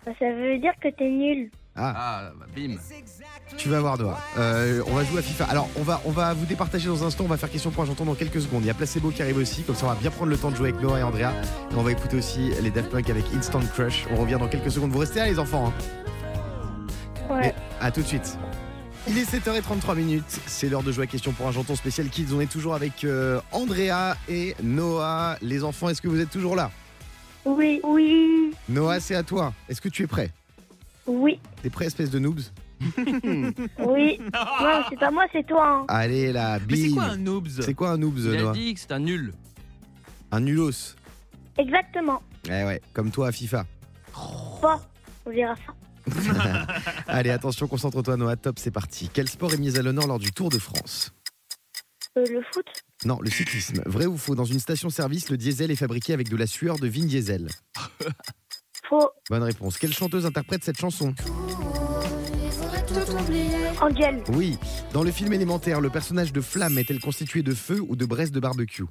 Ça 0.04 0.12
veut 0.32 0.58
dire 0.58 0.72
que 0.82 0.88
t'es 0.88 1.08
nul. 1.08 1.50
Ah, 1.76 1.94
Ah, 1.96 2.30
bim. 2.54 2.76
tu 3.56 3.68
vas 3.68 3.80
voir, 3.80 3.96
Noah. 3.96 4.18
Euh, 4.38 4.82
on 4.86 4.94
va 4.94 5.04
jouer 5.04 5.20
à 5.20 5.22
FIFA. 5.22 5.44
Alors, 5.44 5.68
on 5.76 5.82
va, 5.82 6.00
on 6.04 6.10
va 6.10 6.34
vous 6.34 6.44
départager 6.44 6.88
dans 6.88 7.02
un 7.04 7.06
instant. 7.06 7.24
On 7.24 7.28
va 7.28 7.36
faire 7.36 7.50
question 7.50 7.70
pour 7.70 7.82
un 7.84 7.86
j'entends 7.86 8.04
dans 8.04 8.14
quelques 8.14 8.40
secondes. 8.40 8.62
Il 8.64 8.66
y 8.66 8.70
a 8.70 8.74
Placebo 8.74 9.10
qui 9.10 9.22
arrive 9.22 9.38
aussi. 9.38 9.62
Comme 9.62 9.76
ça, 9.76 9.86
on 9.86 9.88
va 9.90 9.94
bien 9.94 10.10
prendre 10.10 10.30
le 10.30 10.36
temps 10.36 10.50
de 10.50 10.56
jouer 10.56 10.70
avec 10.70 10.80
Noah 10.82 10.98
et 10.98 11.02
Andrea. 11.02 11.32
Et 11.70 11.74
on 11.76 11.82
va 11.82 11.92
écouter 11.92 12.16
aussi 12.16 12.50
les 12.60 12.70
Daft 12.70 12.90
Punk 12.90 13.08
avec 13.08 13.24
Instant 13.34 13.60
Crush. 13.74 14.04
On 14.10 14.16
revient 14.16 14.36
dans 14.40 14.48
quelques 14.48 14.70
secondes. 14.70 14.90
Vous 14.90 14.98
restez 14.98 15.20
là, 15.20 15.26
les 15.26 15.38
enfants. 15.38 15.72
hein 15.72 17.34
Ouais. 17.34 17.54
À 17.80 17.90
tout 17.92 18.02
de 18.02 18.06
suite. 18.06 18.36
Il 19.08 19.16
est 19.16 19.24
7h33 19.24 19.94
minutes, 19.96 20.40
c'est 20.46 20.68
l'heure 20.68 20.82
de 20.82 20.92
jouer 20.92 21.04
à 21.04 21.06
question 21.06 21.32
pour 21.32 21.46
un 21.48 21.52
janton 21.52 21.74
spécial 21.74 22.08
Kids. 22.08 22.26
On 22.34 22.40
est 22.40 22.50
toujours 22.50 22.74
avec 22.74 23.02
euh, 23.04 23.40
Andrea 23.50 24.14
et 24.28 24.54
Noah. 24.62 25.36
Les 25.40 25.64
enfants, 25.64 25.88
est-ce 25.88 26.02
que 26.02 26.08
vous 26.08 26.20
êtes 26.20 26.28
toujours 26.30 26.54
là? 26.54 26.70
Oui, 27.46 27.80
oui, 27.82 28.50
Noah, 28.68 29.00
c'est 29.00 29.14
à 29.14 29.22
toi. 29.22 29.54
Est-ce 29.70 29.80
que 29.80 29.88
tu 29.88 30.02
es 30.02 30.06
prêt? 30.06 30.30
Oui, 31.06 31.40
T'es 31.62 31.70
prêt, 31.70 31.86
espèce 31.86 32.10
de 32.10 32.18
noobs 32.18 32.40
oui. 33.78 34.18
Non, 34.32 34.82
c'est 34.88 34.98
pas 34.98 35.10
moi, 35.10 35.26
c'est 35.32 35.46
toi. 35.46 35.80
hein. 35.80 35.84
Allez 35.88 36.32
là, 36.32 36.58
Mais 36.66 36.76
c'est 36.76 36.88
bim 36.88 36.94
quoi 36.94 37.04
un 37.04 37.16
noobs 37.18 37.48
C'est 37.60 37.74
quoi 37.74 37.90
un 37.90 37.98
noobs, 37.98 38.18
Il 38.18 38.36
a 38.36 38.40
Noah 38.42 38.52
dit 38.52 38.72
que 38.74 38.80
c'est 38.80 38.92
un 38.92 39.00
nul. 39.00 39.34
Un 40.30 40.40
nulos. 40.40 40.96
Exactement. 41.58 42.22
Eh 42.46 42.64
ouais, 42.64 42.80
comme 42.94 43.10
toi 43.10 43.28
à 43.28 43.32
FIFA. 43.32 43.66
Bon, 44.62 44.80
on 45.26 45.30
verra 45.30 45.54
ça. 45.56 45.74
Allez, 47.06 47.28
attention, 47.30 47.66
concentre-toi, 47.68 48.16
Noah. 48.16 48.36
Top, 48.36 48.58
c'est 48.58 48.70
parti. 48.70 49.10
Quel 49.12 49.28
sport 49.28 49.52
est 49.52 49.58
mis 49.58 49.76
à 49.76 49.82
l'honneur 49.82 50.06
lors 50.06 50.18
du 50.18 50.30
Tour 50.32 50.48
de 50.48 50.58
France 50.58 51.12
Euh, 52.16 52.24
le 52.30 52.40
foot 52.52 52.66
Non, 53.04 53.18
le 53.20 53.28
cyclisme. 53.30 53.82
Vrai 53.84 54.06
ou 54.06 54.16
faux 54.16 54.34
Dans 54.34 54.46
une 54.46 54.58
station-service, 54.58 55.28
le 55.28 55.36
diesel 55.36 55.70
est 55.70 55.76
fabriqué 55.76 56.14
avec 56.14 56.30
de 56.30 56.36
la 56.36 56.46
sueur 56.46 56.78
de 56.78 56.88
Vin 56.88 57.04
Diesel. 57.04 57.48
Faux. 58.90 59.08
Bonne 59.30 59.44
réponse. 59.44 59.78
Quelle 59.78 59.92
chanteuse 59.94 60.26
interprète 60.26 60.64
cette 60.64 60.78
chanson 60.78 61.14
Angel. 63.80 64.22
Oui. 64.34 64.58
Dans 64.92 65.02
le 65.04 65.10
film 65.12 65.32
élémentaire, 65.32 65.80
le 65.80 65.88
personnage 65.90 66.32
de 66.32 66.40
Flamme 66.40 66.76
est-elle 66.78 67.00
constitué 67.00 67.42
de 67.42 67.54
feu 67.54 67.80
ou 67.88 67.94
de 67.96 68.04
braise 68.04 68.32
de 68.32 68.40
barbecue 68.40 68.84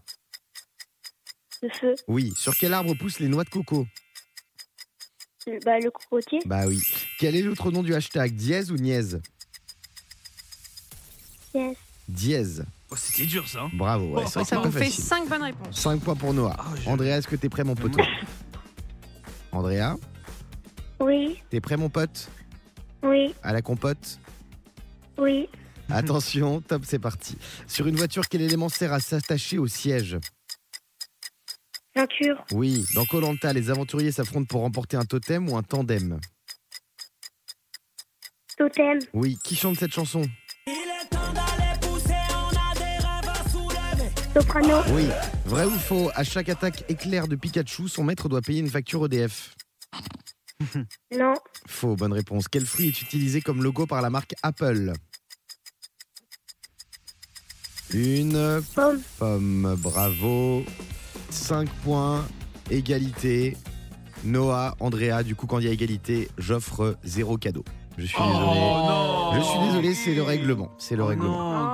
Le 1.61 1.69
feu. 1.69 1.95
Oui. 2.07 2.33
Sur 2.37 2.55
quel 2.55 2.73
arbre 2.73 2.93
poussent 2.95 3.19
les 3.19 3.27
noix 3.27 3.43
de 3.43 3.49
coco 3.49 3.85
Le- 5.45 5.59
Bah, 5.65 5.77
le 5.79 5.91
cocotier. 5.91 6.39
Bah 6.45 6.65
oui. 6.65 6.81
Quel 7.19 7.35
est 7.35 7.41
l'autre 7.41 7.69
nom 7.71 7.83
du 7.83 7.93
hashtag 7.93 8.31
Dièse 8.33 8.71
ou 8.71 8.75
niaise 8.77 9.21
Yes. 11.53 11.77
Dièse. 12.07 12.65
Oh, 12.91 12.95
C'était 12.95 13.25
dur 13.25 13.47
ça. 13.47 13.63
hein. 13.63 13.69
Bravo. 13.73 14.15
Ouais, 14.17 14.23
c'est 14.27 14.33
vrai 14.39 14.43
que 14.43 14.49
Ça 14.49 14.55
c'est 14.55 14.55
vous 14.55 14.61
pas 14.63 14.71
fait 14.71 14.85
facile. 14.85 15.03
5 15.03 15.27
bonnes 15.29 15.43
réponses. 15.43 15.79
5 15.79 15.99
points 16.01 16.15
pour 16.15 16.33
Noah. 16.33 16.55
Ah, 16.57 16.65
je- 16.83 16.89
Andrea, 16.89 17.17
est-ce 17.17 17.27
que 17.27 17.35
t'es 17.35 17.49
prêt, 17.49 17.63
mon 17.63 17.75
poteau 17.75 17.99
Andrea, 19.51 19.95
Oui, 20.99 21.41
t'es 21.49 21.59
prêt, 21.61 21.77
mon 21.77 21.89
pote? 21.89 22.29
Oui, 23.03 23.33
À 23.43 23.53
la 23.53 23.61
compote? 23.61 24.19
Oui. 25.17 25.49
Attention, 25.89 26.61
top, 26.61 26.83
c'est 26.85 26.99
parti. 26.99 27.37
Sur 27.67 27.87
une 27.87 27.95
voiture, 27.95 28.27
quel 28.29 28.41
élément 28.41 28.69
sert 28.69 28.93
à 28.93 28.99
s'attacher 28.99 29.57
au 29.57 29.67
siège? 29.67 30.17
Ceinture. 31.95 32.45
Oui. 32.51 32.85
Dans 32.93 33.05
Colanta, 33.05 33.51
les 33.53 33.69
aventuriers 33.71 34.11
s'affrontent 34.11 34.45
pour 34.45 34.61
remporter 34.61 34.97
un 34.97 35.05
totem 35.05 35.49
ou 35.49 35.57
un 35.57 35.63
tandem? 35.63 36.19
Totem. 38.57 38.99
Oui. 39.13 39.37
Qui 39.43 39.55
chante 39.55 39.77
cette 39.79 39.93
chanson? 39.93 40.21
Soprano. 44.33 44.81
Oui. 44.93 45.07
Vrai 45.49 45.65
ou 45.65 45.71
faux 45.71 46.11
À 46.15 46.23
chaque 46.23 46.47
attaque 46.49 46.83
éclair 46.89 47.27
de 47.27 47.35
Pikachu, 47.35 47.87
son 47.87 48.03
maître 48.03 48.29
doit 48.29 48.41
payer 48.41 48.59
une 48.59 48.69
facture 48.69 49.05
EDF. 49.05 49.55
Non. 51.17 51.33
Faux, 51.67 51.95
bonne 51.95 52.11
réponse. 52.11 52.49
Quel 52.49 52.65
fruit 52.65 52.87
est 52.87 53.01
utilisé 53.01 53.39
comme 53.41 53.63
logo 53.63 53.85
par 53.85 54.01
la 54.01 54.09
marque 54.09 54.35
Apple? 54.43 54.91
Une 57.93 58.61
Pomme. 58.75 59.01
pomme, 59.17 59.75
bravo. 59.79 60.63
5 61.29 61.69
points, 61.83 62.27
égalité. 62.69 63.55
Noah, 64.25 64.75
Andrea, 64.81 65.23
du 65.23 65.33
coup, 65.35 65.47
quand 65.47 65.59
il 65.59 65.65
y 65.65 65.69
a 65.69 65.71
égalité, 65.71 66.27
j'offre 66.37 66.97
zéro 67.05 67.37
cadeau. 67.37 67.63
Je 67.97 68.05
suis 68.05 68.17
désolé. 68.17 68.35
non 68.35 69.31
Je 69.35 69.41
suis 69.41 69.59
désolé, 69.67 69.93
c'est 69.95 70.13
le 70.13 70.23
règlement. 70.23 70.69
C'est 70.77 70.97
le 70.97 71.03
Oh 71.03 71.07
règlement. 71.07 71.53
non, 71.63 71.71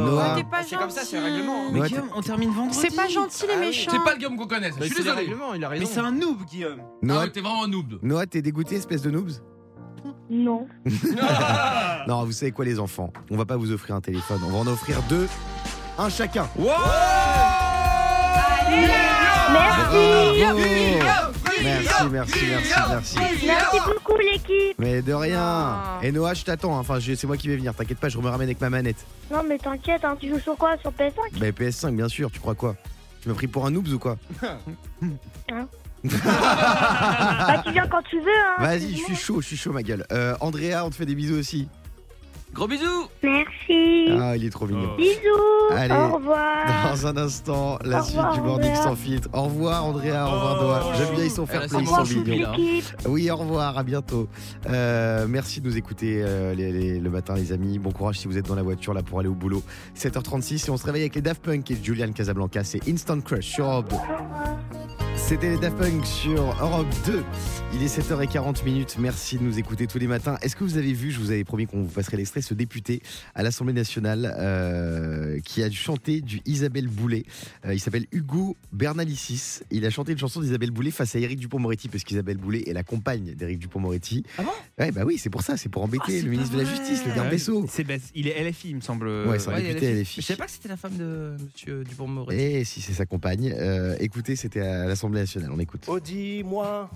Noah. 0.00 0.34
T'es 0.36 0.44
pas 0.44 0.62
C'est 0.62 0.76
comme 0.76 0.90
ça, 0.90 1.02
c'est 1.04 1.16
le 1.16 1.22
gentil. 1.22 1.34
règlement. 1.34 1.70
Mais 1.72 1.80
Guillaume, 1.88 2.08
on 2.14 2.20
termine 2.22 2.50
vendredi. 2.50 2.78
C'est 2.80 2.94
pas 2.96 3.08
gentil 3.08 3.46
les 3.46 3.54
Ah 3.54 3.60
méchants. 3.60 3.90
C'est 3.92 4.04
pas 4.04 4.12
le 4.12 4.16
Guillaume 4.18 4.36
qu'on 4.36 4.46
connaisse. 4.46 4.74
Je 4.78 4.84
suis 4.84 4.94
désolé. 4.96 5.16
règlement, 5.16 5.54
il 5.54 5.64
a 5.64 5.70
Mais 5.70 5.84
c'est 5.86 6.00
un 6.00 6.12
noob, 6.12 6.44
Guillaume. 6.44 6.78
Ah 6.80 6.84
Noah, 7.02 7.20
ouais, 7.24 7.30
t'es 7.30 7.40
vraiment 7.40 7.64
un 7.64 7.68
noob. 7.68 7.98
Noah, 8.02 8.26
t'es 8.26 8.42
dégoûté, 8.42 8.76
espèce 8.76 9.02
de 9.02 9.10
noobs 9.10 9.32
Non. 10.30 10.66
Non, 12.06 12.24
vous 12.24 12.32
savez 12.32 12.52
quoi, 12.52 12.64
les 12.66 12.78
enfants? 12.78 13.10
On 13.30 13.36
va 13.36 13.44
pas 13.46 13.56
vous 13.56 13.72
offrir 13.72 13.94
un 13.94 14.00
téléphone. 14.00 14.40
On 14.46 14.50
va 14.50 14.58
en 14.58 14.66
offrir 14.66 15.00
deux. 15.08 15.26
Un 15.98 16.08
chacun. 16.10 16.46
Bravo. 19.54 21.43
Merci, 21.62 21.94
merci, 22.10 22.38
merci, 22.50 22.72
merci. 22.90 23.16
Merci 23.46 23.76
beaucoup, 23.86 24.18
l'équipe. 24.18 24.76
Mais 24.78 25.02
de 25.02 25.12
rien. 25.12 25.40
Ah. 25.42 25.98
Et 26.02 26.12
Noah, 26.12 26.34
je 26.34 26.44
t'attends. 26.44 26.76
hein. 26.76 26.80
Enfin, 26.80 26.98
je- 27.00 27.14
c'est 27.14 27.26
moi 27.26 27.36
qui 27.36 27.48
vais 27.48 27.56
venir. 27.56 27.74
T'inquiète 27.74 27.98
pas, 27.98 28.08
je 28.08 28.18
me 28.18 28.24
ramène 28.28 28.48
avec 28.48 28.60
ma 28.60 28.70
manette. 28.70 29.04
Non, 29.30 29.42
mais 29.48 29.58
t'inquiète, 29.58 30.04
hein, 30.04 30.16
tu 30.20 30.28
joues 30.28 30.40
sur 30.40 30.56
quoi? 30.56 30.76
Sur 30.78 30.90
PS5 30.92 31.38
Bah, 31.38 31.46
PS5, 31.52 31.94
bien 31.96 32.08
sûr. 32.08 32.30
Tu 32.30 32.40
crois 32.40 32.54
quoi? 32.54 32.76
Tu 33.22 33.28
m'as 33.28 33.34
pris 33.34 33.46
pour 33.46 33.64
un 33.66 33.70
noobs 33.70 33.88
ou 33.88 33.98
quoi? 33.98 34.16
Bah, 36.04 37.62
tu 37.64 37.72
viens 37.72 37.86
quand 37.88 38.02
tu 38.02 38.18
veux, 38.20 38.26
hein. 38.28 38.56
Vas-y, 38.62 38.92
je 38.94 39.02
suis 39.04 39.16
chaud, 39.16 39.40
je 39.40 39.46
suis 39.46 39.56
chaud, 39.56 39.72
ma 39.72 39.82
gueule. 39.82 40.04
Euh, 40.12 40.34
Andrea, 40.40 40.82
on 40.84 40.90
te 40.90 40.96
fait 40.96 41.06
des 41.06 41.14
bisous 41.14 41.36
aussi. 41.38 41.66
Gros 42.54 42.68
bisous. 42.68 43.08
Merci. 43.22 44.06
Ah, 44.20 44.36
il 44.36 44.44
est 44.44 44.50
trop 44.50 44.66
mignon. 44.66 44.94
Bisous. 44.96 45.10
Allez. 45.72 45.92
Au 45.92 46.14
revoir. 46.16 46.92
Dans 46.92 47.06
un 47.08 47.16
instant, 47.16 47.78
la 47.84 48.00
Au 48.00 48.04
suite 48.04 48.16
revoir, 48.16 48.34
du 48.34 48.40
Morning 48.42 48.70
Andrea. 48.70 48.82
sans 48.82 48.94
filtre. 48.94 49.28
Au 49.32 49.42
revoir, 49.42 49.84
Andrea. 49.84 50.24
Au 50.28 50.30
revoir, 50.30 50.62
Noah. 50.62 50.92
J'aime 50.96 51.14
bien, 51.16 51.24
ils 51.24 51.30
sont 51.32 51.46
fair 51.46 51.66
play, 51.66 51.78
ils 51.80 51.86
sont 51.86 51.92
Au 51.94 51.96
revoir, 51.96 52.06
toute 52.06 52.26
mignons. 52.28 52.52
l'équipe. 52.56 52.84
Oui, 53.08 53.28
au 53.30 53.36
revoir, 53.36 53.76
à 53.76 53.82
bientôt. 53.82 54.28
Euh, 54.68 55.26
merci 55.28 55.60
de 55.60 55.66
nous 55.68 55.76
écouter 55.76 56.22
euh, 56.22 56.54
les- 56.54 56.70
les- 56.72 57.00
le 57.00 57.10
matin, 57.10 57.34
les 57.34 57.50
amis. 57.50 57.78
Bon 57.80 57.90
courage 57.90 58.20
si 58.20 58.28
vous 58.28 58.38
êtes 58.38 58.46
dans 58.46 58.54
la 58.54 58.62
voiture 58.62 58.94
là 58.94 59.02
pour 59.02 59.18
aller 59.18 59.28
au 59.28 59.34
boulot. 59.34 59.62
7h36 59.96 60.68
et 60.68 60.70
on 60.70 60.76
se 60.76 60.86
réveille 60.86 61.02
avec 61.02 61.16
les 61.16 61.22
Daft 61.22 61.42
Punk 61.42 61.68
et 61.72 61.76
Julian 61.82 62.12
Casablanca. 62.12 62.62
C'est 62.62 62.88
Instant 62.88 63.20
Crush 63.20 63.46
sur 63.46 63.64
Europe 63.66 63.90
2. 63.90 63.96
C'était 65.26 65.48
les 65.50 65.56
Daft 65.58 65.78
Punk 65.78 66.04
sur 66.04 66.42
Europe 66.60 66.86
2. 67.06 67.24
Il 67.72 67.82
est 67.82 67.86
7h40 67.98 68.62
minutes. 68.64 68.96
Merci 69.00 69.38
de 69.38 69.42
nous 69.42 69.58
écouter 69.58 69.86
tous 69.86 69.98
les 69.98 70.06
matins. 70.06 70.36
Est-ce 70.42 70.54
que 70.54 70.62
vous 70.64 70.76
avez 70.76 70.92
vu, 70.92 71.10
je 71.10 71.18
vous 71.18 71.30
avais 71.30 71.44
promis 71.44 71.66
qu'on 71.66 71.82
vous 71.82 71.88
passerait 71.88 72.18
l'extrait, 72.18 72.42
ce 72.42 72.52
député 72.52 73.00
à 73.34 73.42
l'Assemblée 73.42 73.72
nationale 73.72 74.32
euh, 74.38 75.40
qui 75.40 75.62
a 75.62 75.70
chanté 75.70 76.20
du 76.20 76.40
Isabelle 76.44 76.88
Boulay. 76.88 77.24
Euh, 77.64 77.72
il 77.74 77.80
s'appelle 77.80 78.04
Hugo 78.12 78.54
Bernalicis. 78.72 79.60
Il 79.70 79.86
a 79.86 79.90
chanté 79.90 80.12
une 80.12 80.18
chanson 80.18 80.40
d'Isabelle 80.42 80.70
Boulay 80.70 80.90
face 80.90 81.16
à 81.16 81.18
Éric 81.18 81.40
Dupont-Moretti 81.40 81.88
parce 81.88 82.04
qu'Isabelle 82.04 82.36
Boulay 82.36 82.62
est 82.66 82.74
la 82.74 82.82
compagne 82.84 83.34
d'Éric 83.34 83.58
Dupont-Moretti. 83.60 84.24
Ah 84.38 84.42
bon? 84.42 84.50
Ouais, 84.78 84.92
bah 84.92 85.02
oui, 85.06 85.16
c'est 85.18 85.30
pour 85.30 85.42
ça, 85.42 85.56
c'est 85.56 85.70
pour 85.70 85.82
embêter 85.82 86.20
le 86.20 86.30
ministre 86.30 86.54
de 86.54 86.62
la 86.62 86.68
Justice, 86.68 87.00
le 87.06 87.14
garde 87.14 87.30
des 87.30 87.38
Sceaux. 87.38 87.66
Il 88.14 88.28
est 88.28 88.44
LFI, 88.50 88.68
il 88.70 88.76
me 88.76 88.80
semble. 88.82 89.08
Ouais, 89.08 89.38
c'est 89.38 89.48
un 89.48 89.54
Ouais, 89.54 89.62
député 89.62 89.94
LFI. 89.94 90.04
fille. 90.04 90.22
Je 90.22 90.26
savais 90.26 90.38
pas 90.38 90.46
que 90.46 90.52
c'était 90.52 90.68
la 90.68 90.76
femme 90.76 90.96
de 90.98 91.34
Monsieur 91.42 91.82
Dupont-Moretti. 91.82 92.40
Et 92.40 92.64
si 92.64 92.82
c'est 92.82 92.92
sa 92.92 93.06
compagne, 93.06 93.54
euh, 93.58 93.96
écoutez, 94.00 94.36
c'était 94.36 94.60
à 94.60 94.86
l'Assemblée 94.86 95.13
nationale, 95.20 95.50
on 95.52 95.58
écoute. 95.58 95.84
Oh 95.88 95.98
dis-moi, 96.00 96.88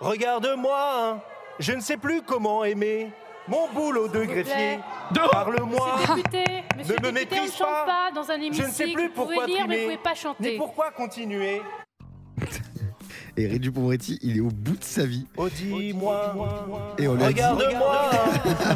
regarde-moi, 0.00 1.22
je 1.58 1.72
ne 1.72 1.80
sais 1.80 1.96
plus 1.96 2.22
comment 2.22 2.64
aimer 2.64 3.10
mon 3.48 3.68
boulot 3.72 4.08
de 4.08 4.24
greffier. 4.24 4.78
Parle-moi, 5.32 5.98
Ne 6.76 7.06
me 7.06 7.12
méprise 7.12 7.52
pas. 7.56 7.84
pas 7.86 8.10
dans 8.14 8.30
un 8.30 8.36
je 8.36 8.42
hémicycle. 8.44 8.66
ne 8.68 8.72
sais 8.72 8.92
plus 8.92 9.08
vous 9.08 9.14
pourquoi 9.14 9.46
lire, 9.46 9.66
mais 9.66 9.78
vous 9.78 9.84
pouvez 9.84 9.96
pas 9.98 10.10
Mais 10.10 10.16
chanter. 10.16 10.56
pourquoi 10.56 10.90
continuer? 10.90 11.62
Et 13.36 13.42
Éric 13.44 13.60
Dupont-Moretti, 13.62 14.18
il 14.22 14.36
est 14.36 14.40
au 14.40 14.50
bout 14.50 14.76
de 14.76 14.84
sa 14.84 15.06
vie. 15.06 15.26
Oh 15.36 15.48
dis-moi, 15.48 16.34
Et 16.98 17.08
on 17.08 17.14
lui 17.14 17.22
a 17.24 17.32
dit, 17.32 17.40
regarde-moi, 17.42 18.10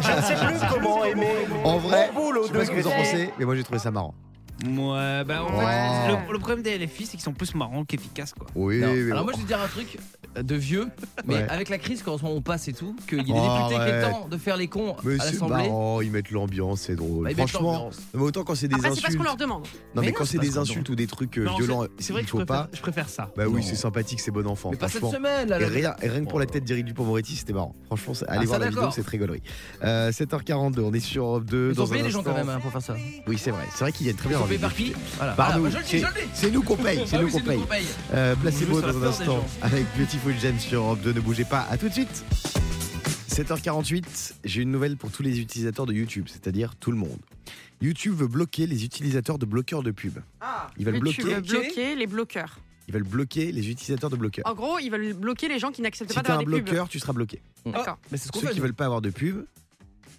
je 0.00 0.16
ne 0.16 0.22
sais 0.22 0.46
plus 0.46 0.68
comment 0.70 1.04
aimer 1.04 1.26
en 1.64 1.78
vrai, 1.78 2.10
mon 2.14 2.20
boulot 2.24 2.42
je 2.44 2.46
sais 2.48 2.52
de 2.54 2.58
pas 2.58 2.64
ce 2.64 2.70
que 2.70 2.76
vous 2.80 2.86
en 2.88 2.92
pensez, 2.92 3.30
mais 3.38 3.44
moi 3.44 3.54
j'ai 3.54 3.62
trouvé 3.64 3.78
ça 3.78 3.90
marrant. 3.90 4.14
Ouais, 4.64 5.24
bah 5.24 5.42
en 5.44 5.58
Ouais. 5.58 5.64
fait, 5.64 6.26
le, 6.28 6.32
le 6.32 6.38
problème 6.38 6.62
des 6.62 6.78
LFI, 6.78 7.06
c'est 7.06 7.10
qu'ils 7.12 7.20
sont 7.20 7.32
plus 7.32 7.54
marrants 7.54 7.84
qu'efficaces, 7.84 8.32
quoi. 8.32 8.46
Oui, 8.54 8.78
Non. 8.78 8.92
mais 8.92 9.10
Alors 9.10 9.18
bon. 9.18 9.24
moi 9.24 9.32
je 9.32 9.38
vais 9.38 9.42
te 9.42 9.48
dire 9.48 9.60
un 9.60 9.66
truc 9.68 9.98
de 10.40 10.54
vieux, 10.54 10.88
mais 11.26 11.34
Ouais. 11.34 11.46
avec 11.48 11.68
la 11.68 11.78
crise 11.78 12.02
qu'en 12.02 12.16
ce 12.18 12.22
moment 12.22 12.36
on 12.36 12.40
passe 12.42 12.68
et 12.68 12.72
tout, 12.72 12.94
qu'il 13.08 13.18
y 13.18 13.20
a 13.20 13.24
des 13.24 13.32
Oh, 13.34 13.68
députés 13.68 13.84
qui 13.84 13.90
est 13.90 14.02
temps 14.10 14.28
de 14.30 14.36
faire 14.36 14.56
les 14.56 14.68
cons 14.68 14.96
Mais 15.04 15.14
à 15.20 15.24
c'est 15.24 15.32
l'Assemblée. 15.32 15.56
marrant, 15.68 16.00
ils 16.00 16.10
mettent 16.10 16.30
l'ambiance, 16.30 16.80
c'est 16.82 16.96
drôle. 16.96 17.24
Bah, 17.24 17.30
ils 17.30 17.36
mettent 17.36 17.48
Franchement, 17.48 17.72
l'ambiance. 17.72 17.98
mais 18.14 18.22
autant 18.22 18.44
quand 18.44 18.54
c'est 18.54 18.68
des 18.68 18.74
Après, 18.74 18.88
c'est 18.88 18.94
parce 18.96 19.04
insultes. 19.06 19.18
qu'on 19.18 19.24
leur 19.24 19.36
demande. 19.36 19.62
Non, 19.62 19.68
Mais 19.96 20.00
mais 20.02 20.06
non, 20.08 20.12
quand 20.18 20.24
c'est 20.24 20.38
des 20.38 20.48
qu'on 20.50 20.60
insultes 20.60 20.88
ou 20.88 20.94
des 20.94 21.06
trucs 21.06 21.38
euh, 21.38 21.44
Non, 21.44 21.56
violents, 21.56 21.82
c'est- 21.98 22.04
C'est 22.06 22.12
vrai 22.12 22.22
il 22.22 22.24
que 22.24 22.28
je 22.28 22.32
faut 22.32 22.38
préfère, 22.44 22.64
pas. 22.66 22.70
je 22.72 22.80
préfère 22.80 23.08
ça. 23.08 23.30
Bah 23.36 23.44
oui, 23.48 23.62
c'est 23.62 23.74
sympathique, 23.76 24.20
c'est 24.20 24.30
bon 24.30 24.46
enfant. 24.46 24.70
Mais 24.70 24.76
pas 24.76 24.88
cette 24.88 24.98
franchement. 25.00 25.18
semaine 25.18 25.48
là. 25.48 25.60
Et 25.60 25.64
rien, 25.66 25.94
et 26.02 26.08
rien 26.08 26.24
que 26.24 26.30
pour 26.30 26.38
la 26.40 26.46
tête 26.46 26.64
d'Éric 26.64 26.86
Dupont-Moretti, 26.86 27.36
c'était 27.36 27.52
marrant. 27.52 27.74
Franchement, 27.86 28.14
c'est- 28.14 28.26
allez 28.28 28.40
Ah, 28.42 28.44
voir 28.46 28.54
ça, 28.54 28.58
la 28.60 28.66
vidéo, 28.66 28.80
d'accord. 28.80 28.94
c'est 28.94 29.02
très 29.02 29.18
gaulerie. 29.18 29.42
Euh, 29.84 30.12
7h42, 30.12 30.80
on 30.82 30.92
est 30.92 31.00
sur 31.00 31.24
Europe 31.24 31.44
2. 31.44 31.72
Ils 31.74 31.80
ont 31.80 31.84
dans 31.86 31.92
les 31.94 32.10
gens 32.10 32.22
quand 32.22 32.30
instant. 32.30 32.44
même 32.46 32.48
hein, 32.56 32.60
pour 32.60 32.72
faire 32.72 32.82
ça. 32.82 32.96
Oui, 33.26 33.36
c'est 33.38 33.50
vrai. 33.50 33.64
C'est 33.72 33.80
vrai 33.84 33.92
qu'ils 33.92 34.04
viennent 34.04 34.16
très 34.16 34.28
bien. 34.28 34.38
sont 34.38 34.46
payés 34.46 34.58
par 34.58 34.74
qui? 34.74 34.92
Voilà. 35.18 35.32
Par 35.32 35.56
nous. 35.58 35.64
bah, 35.64 35.70
je 35.72 35.76
le 35.78 35.82
dis, 35.82 35.88
C'est 35.90 35.98
je 35.98 36.06
le 36.06 36.12
dis. 36.12 36.28
c'est 36.34 36.50
nous 36.50 36.62
qu'on 36.62 36.76
paye. 36.76 37.02
C'est 37.06 37.16
Ah 37.16 37.20
nous 37.20 37.26
oui, 37.26 37.32
qu'on 37.32 37.38
c'est 37.38 37.44
paye. 37.44 37.58
qu'on 37.60 37.66
paye. 37.66 37.86
Euh, 38.14 38.34
Placebo 38.36 38.72
On 38.72 38.74
joue 38.74 38.80
sur 38.80 38.82
dans 38.82 38.88
un 38.88 38.92
peur 38.92 39.00
des 39.00 39.06
instant 39.20 39.24
gens. 39.36 39.44
avec 39.62 39.84
James 40.40 40.58
sur 40.58 40.80
Europe 40.82 41.00
2. 41.02 41.12
Ne 41.12 41.20
bougez 41.20 41.44
pas. 41.44 41.62
À 41.70 41.76
tout 41.76 41.88
de 41.88 41.92
suite. 41.92 42.24
7h48, 43.28 44.34
j'ai 44.44 44.62
une 44.62 44.70
nouvelle 44.70 44.96
pour 44.96 45.10
tous 45.10 45.22
les 45.22 45.40
utilisateurs 45.40 45.86
de 45.86 45.92
YouTube, 45.94 46.26
c'est-à-dire 46.28 46.76
tout 46.76 46.90
le 46.90 46.98
monde. 46.98 47.18
YouTube 47.80 48.14
veut 48.14 48.26
bloquer 48.28 48.66
les 48.66 48.84
utilisateurs 48.84 49.38
de 49.38 49.46
bloqueurs 49.46 49.82
de 49.82 49.90
pub. 49.90 50.18
Ils 50.76 50.84
veulent 50.84 50.96
YouTube 50.96 51.24
bloquer, 51.24 51.40
bloquer 51.40 51.94
les 51.96 52.06
bloqueurs. 52.06 52.58
ils 52.88 52.94
veulent 52.94 53.02
bloquer 53.04 53.50
les 53.52 53.70
utilisateurs 53.70 54.10
de 54.10 54.16
bloqueurs. 54.16 54.46
En 54.46 54.54
gros, 54.54 54.78
ils 54.78 54.90
veulent 54.90 55.14
bloquer 55.14 55.48
les 55.48 55.58
gens 55.58 55.70
qui 55.72 55.80
n'acceptent 55.82 56.10
Si 56.10 56.14
pas 56.14 56.20
un 56.20 56.22
d'avoir 56.24 56.38
des 56.40 56.44
pubs. 56.56 56.64
bloqueur, 56.66 56.88
tu 56.88 56.98
seras 57.00 57.12
bloqué. 57.14 57.40
D'accord. 57.64 57.98
Mais 58.10 58.18
c'est 58.18 58.26
ce 58.26 58.32
qu'on 58.32 58.40
Ceux 58.40 58.48
fait. 58.48 58.52
qui 58.52 58.58
nous. 58.58 58.64
veulent 58.64 58.74
pas 58.74 58.84
avoir 58.84 59.00
de 59.00 59.10
pub, 59.10 59.44